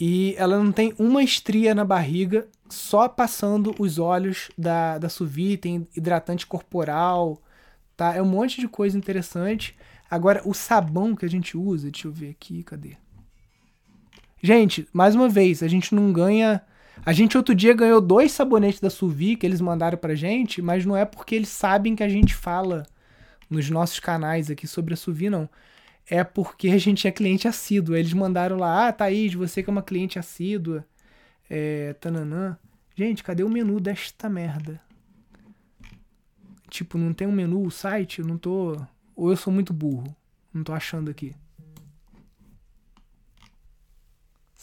[0.00, 5.56] e ela não tem uma estria na barriga, só passando os olhos da, da Suvi,
[5.56, 7.40] tem hidratante corporal,
[7.96, 8.16] tá?
[8.16, 9.76] É um monte de coisa interessante.
[10.10, 12.96] Agora, o sabão que a gente usa, deixa eu ver aqui, cadê?
[14.42, 16.62] Gente, mais uma vez, a gente não ganha.
[17.04, 20.84] A gente outro dia ganhou dois sabonetes da Suvi que eles mandaram pra gente, mas
[20.84, 22.86] não é porque eles sabem que a gente fala
[23.48, 25.48] nos nossos canais aqui sobre a Suvi, não
[26.08, 27.96] é porque a gente é cliente assíduo.
[27.96, 30.84] Eles mandaram lá, ah, Thaís, você que é uma cliente assídua,
[31.50, 32.56] é, tananã.
[32.94, 34.80] Gente, cadê o menu desta merda?
[36.70, 38.20] Tipo, não tem um menu, o site?
[38.20, 38.76] Eu não tô.
[39.14, 40.14] Ou eu sou muito burro?
[40.52, 41.34] Não tô achando aqui.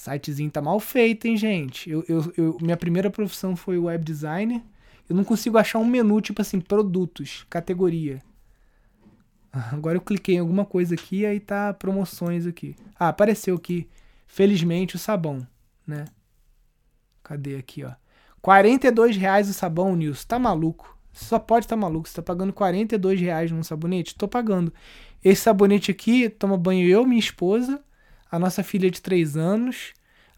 [0.04, 1.90] Sitezinho tá mal feito, hein, gente?
[1.90, 4.62] Eu, eu, eu, minha primeira profissão foi web designer.
[5.08, 8.22] Eu não consigo achar um menu, tipo assim, produtos, categoria.
[9.72, 12.76] Agora eu cliquei em alguma coisa aqui aí tá promoções aqui.
[13.00, 13.88] Ah, apareceu aqui,
[14.28, 15.48] felizmente, o sabão,
[15.88, 16.06] né?
[17.24, 17.94] Cadê aqui, ó?
[18.42, 20.26] 42 reais o sabão, Nilson.
[20.28, 20.98] Tá maluco?
[21.14, 22.10] Você só pode estar tá maluco.
[22.10, 24.16] Você tá pagando 42 reais num sabonete?
[24.16, 24.74] Tô pagando.
[25.24, 27.82] Esse sabonete aqui, toma banho eu, minha esposa,
[28.34, 29.94] a nossa filha de 3 anos.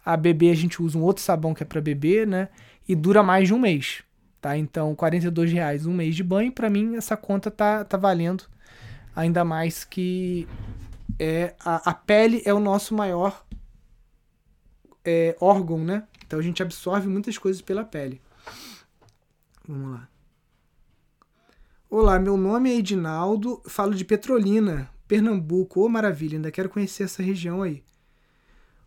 [0.06, 2.50] A bebê a gente usa um outro sabão que é para bebê, né?
[2.86, 4.04] E dura mais de um mês,
[4.42, 4.58] tá?
[4.58, 8.44] Então, 42 reais um mês de banho, para mim essa conta tá, tá valendo
[9.16, 10.46] Ainda mais que
[11.18, 13.46] é, a, a pele é o nosso maior
[15.06, 16.04] é, órgão, né?
[16.28, 18.22] Então a gente absorve muitas coisas pela pele.
[19.66, 20.10] Vamos lá.
[21.90, 25.82] Olá, meu nome é Edinaldo, falo de Petrolina, Pernambuco.
[25.82, 27.84] Ô, oh, maravilha, ainda quero conhecer essa região aí.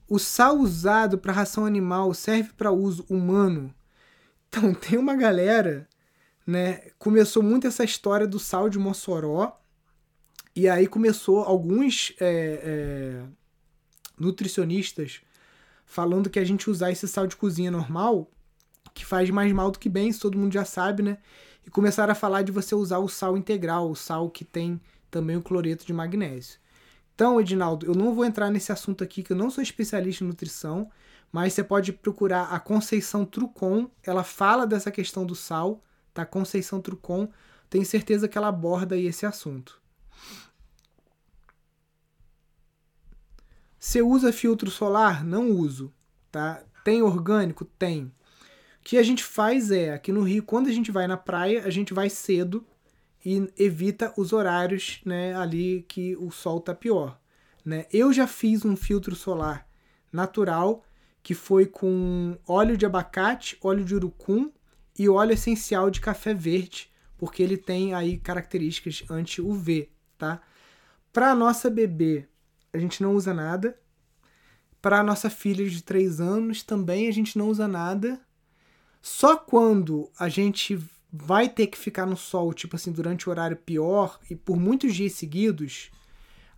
[0.08, 3.74] O sal usado para ração animal serve para uso humano?
[4.48, 5.86] Então, tem uma galera,
[6.46, 6.80] né?
[6.98, 9.58] Começou muito essa história do sal de Mossoró,
[10.56, 13.22] e aí começou alguns é, é,
[14.18, 15.20] nutricionistas
[15.86, 18.30] falando que a gente usar esse sal de cozinha normal,
[18.92, 21.18] que faz mais mal do que bem, isso todo mundo já sabe, né?
[21.66, 24.80] E começaram a falar de você usar o sal integral, o sal que tem
[25.10, 26.58] também o cloreto de magnésio.
[27.14, 30.26] Então, Edinaldo, eu não vou entrar nesse assunto aqui, que eu não sou especialista em
[30.28, 30.88] nutrição,
[31.32, 35.82] mas você pode procurar a Conceição Trucon, ela fala dessa questão do sal,
[36.14, 36.24] tá?
[36.24, 37.28] Conceição Trucon,
[37.68, 39.80] tenho certeza que ela aborda aí esse assunto.
[43.78, 45.24] Você usa filtro solar?
[45.24, 45.92] Não uso,
[46.30, 46.62] tá?
[46.84, 47.64] Tem orgânico?
[47.64, 48.04] Tem.
[48.04, 48.12] O
[48.84, 51.70] que a gente faz é, aqui no Rio, quando a gente vai na praia, a
[51.70, 52.66] gente vai cedo
[53.28, 57.20] e evita os horários, né, ali que o sol tá pior,
[57.62, 57.84] né?
[57.92, 59.68] Eu já fiz um filtro solar
[60.10, 60.82] natural
[61.22, 64.50] que foi com óleo de abacate, óleo de urucum
[64.98, 70.40] e óleo essencial de café verde, porque ele tem aí características anti-UV, tá?
[71.12, 72.26] Para nossa bebê,
[72.72, 73.78] a gente não usa nada.
[74.80, 78.18] Para nossa filha de 3 anos também a gente não usa nada.
[79.02, 80.82] Só quando a gente
[81.12, 84.94] vai ter que ficar no sol, tipo assim, durante o horário pior e por muitos
[84.94, 85.90] dias seguidos,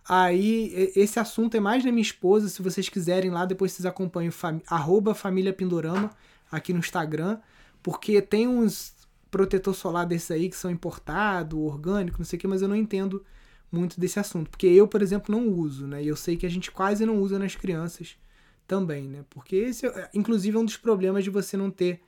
[0.07, 2.49] aí esse assunto é mais da minha esposa.
[2.49, 4.33] Se vocês quiserem lá, depois vocês acompanham
[4.67, 6.11] arroba família Pindorama
[6.51, 7.39] aqui no Instagram,
[7.81, 8.93] porque tem uns
[9.29, 12.75] protetor solar desses aí que são importado, orgânico, não sei o que, mas eu não
[12.75, 13.25] entendo
[13.71, 16.03] muito desse assunto, porque eu, por exemplo, não uso, né?
[16.03, 18.17] E eu sei que a gente quase não usa nas crianças
[18.67, 19.23] também, né?
[19.29, 22.01] Porque esse, é, inclusive, é um dos problemas de você não ter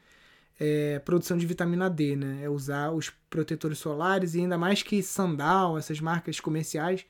[0.60, 2.41] é, produção de vitamina D, né?
[2.43, 7.06] É usar os protetores solares e ainda mais que Sandal, essas marcas comerciais,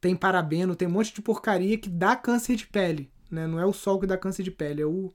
[0.00, 3.46] tem parabeno, tem um monte de porcaria que dá câncer de pele, né?
[3.46, 5.12] Não é o sol que dá câncer de pele, é o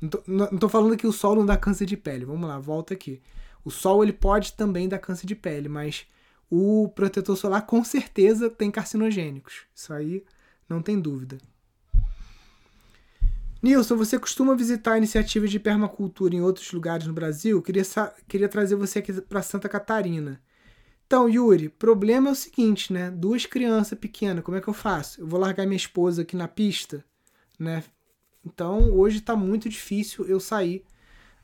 [0.00, 2.24] não tô, não tô falando que o sol não dá câncer de pele.
[2.24, 3.22] Vamos lá, volta aqui.
[3.64, 6.06] O sol ele pode também dar câncer de pele, mas
[6.50, 9.62] o protetor solar com certeza tem carcinogênicos.
[9.74, 10.24] Isso aí
[10.68, 11.38] não tem dúvida.
[13.64, 17.62] Nilson, você costuma visitar iniciativas de permacultura em outros lugares no Brasil?
[17.62, 17.82] Queria,
[18.28, 20.38] queria trazer você aqui para Santa Catarina.
[21.06, 23.10] Então, Yuri, problema é o seguinte, né?
[23.10, 25.22] Duas crianças pequenas, como é que eu faço?
[25.22, 27.02] Eu vou largar minha esposa aqui na pista,
[27.58, 27.82] né?
[28.44, 30.84] Então, hoje está muito difícil eu sair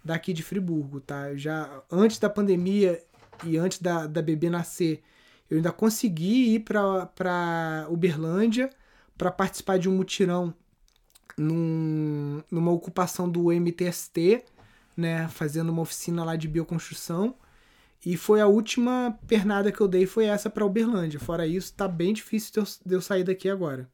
[0.04, 1.34] daqui de Friburgo, tá?
[1.36, 3.02] Já antes da pandemia
[3.46, 5.02] e antes da, da bebê nascer,
[5.48, 8.68] eu ainda consegui ir para Uberlândia
[9.16, 10.54] para participar de um mutirão
[11.36, 14.44] num, numa ocupação do MTST,
[14.96, 17.34] né, fazendo uma oficina lá de bioconstrução.
[18.04, 21.20] E foi a última pernada que eu dei foi essa para Uberlândia.
[21.20, 23.90] Fora isso, tá bem difícil de eu, sair daqui agora.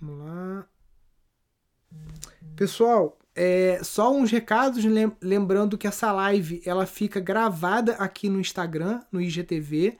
[0.00, 0.66] Vamos lá.
[2.56, 4.84] Pessoal, é, só uns recados,
[5.20, 9.98] lembrando que essa live ela fica gravada aqui no Instagram, no IGTV.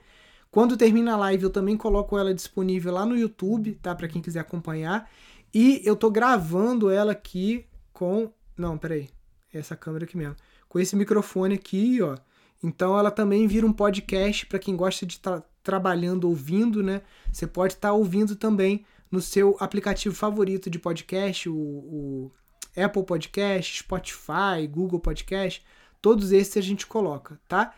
[0.55, 3.93] Quando termina a live, eu também coloco ela disponível lá no YouTube, tá?
[3.93, 5.11] Para quem quiser acompanhar.
[5.53, 8.31] E eu tô gravando ela aqui com.
[8.55, 9.09] Não, peraí.
[9.53, 10.37] Essa câmera aqui mesmo.
[10.69, 12.15] Com esse microfone aqui, ó.
[12.63, 17.01] Então ela também vira um podcast para quem gosta de estar tá trabalhando ouvindo, né?
[17.29, 22.31] Você pode estar tá ouvindo também no seu aplicativo favorito de podcast, o, o
[22.81, 25.61] Apple Podcast, Spotify, Google Podcast,
[26.01, 27.73] todos esses a gente coloca, tá?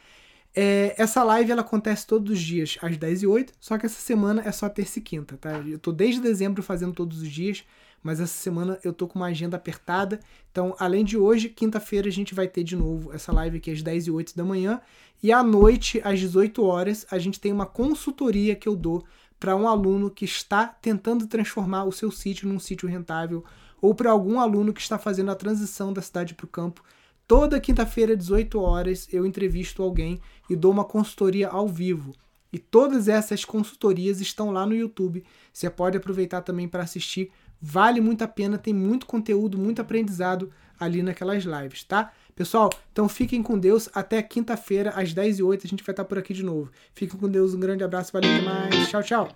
[0.60, 4.02] É, essa live ela acontece todos os dias às 10 e 8, só que essa
[4.02, 5.52] semana é só terça e quinta, tá?
[5.60, 7.64] Eu tô desde dezembro fazendo todos os dias,
[8.02, 10.20] mas essa semana eu tô com uma agenda apertada.
[10.52, 13.84] Então, além de hoje, quinta-feira a gente vai ter de novo essa live aqui às
[13.84, 14.82] 10 e 8 da manhã.
[15.22, 19.06] E à noite, às 18 horas, a gente tem uma consultoria que eu dou
[19.40, 23.46] para um aluno que está tentando transformar o seu sítio num sítio rentável
[23.80, 26.84] ou para algum aluno que está fazendo a transição da cidade para o campo.
[27.28, 30.18] Toda quinta-feira, 18 horas, eu entrevisto alguém
[30.50, 32.14] e dou uma consultoria ao vivo.
[32.54, 35.26] E todas essas consultorias estão lá no YouTube.
[35.52, 37.30] Você pode aproveitar também para assistir.
[37.62, 40.50] Vale muito a pena, tem muito conteúdo, muito aprendizado
[40.80, 42.14] ali naquelas lives, tá?
[42.34, 43.90] Pessoal, então fiquem com Deus.
[43.94, 46.72] Até quinta-feira, às 10h08, a gente vai estar por aqui de novo.
[46.94, 48.90] Fiquem com Deus, um grande abraço, valeu demais.
[48.90, 49.30] Tchau, tchau.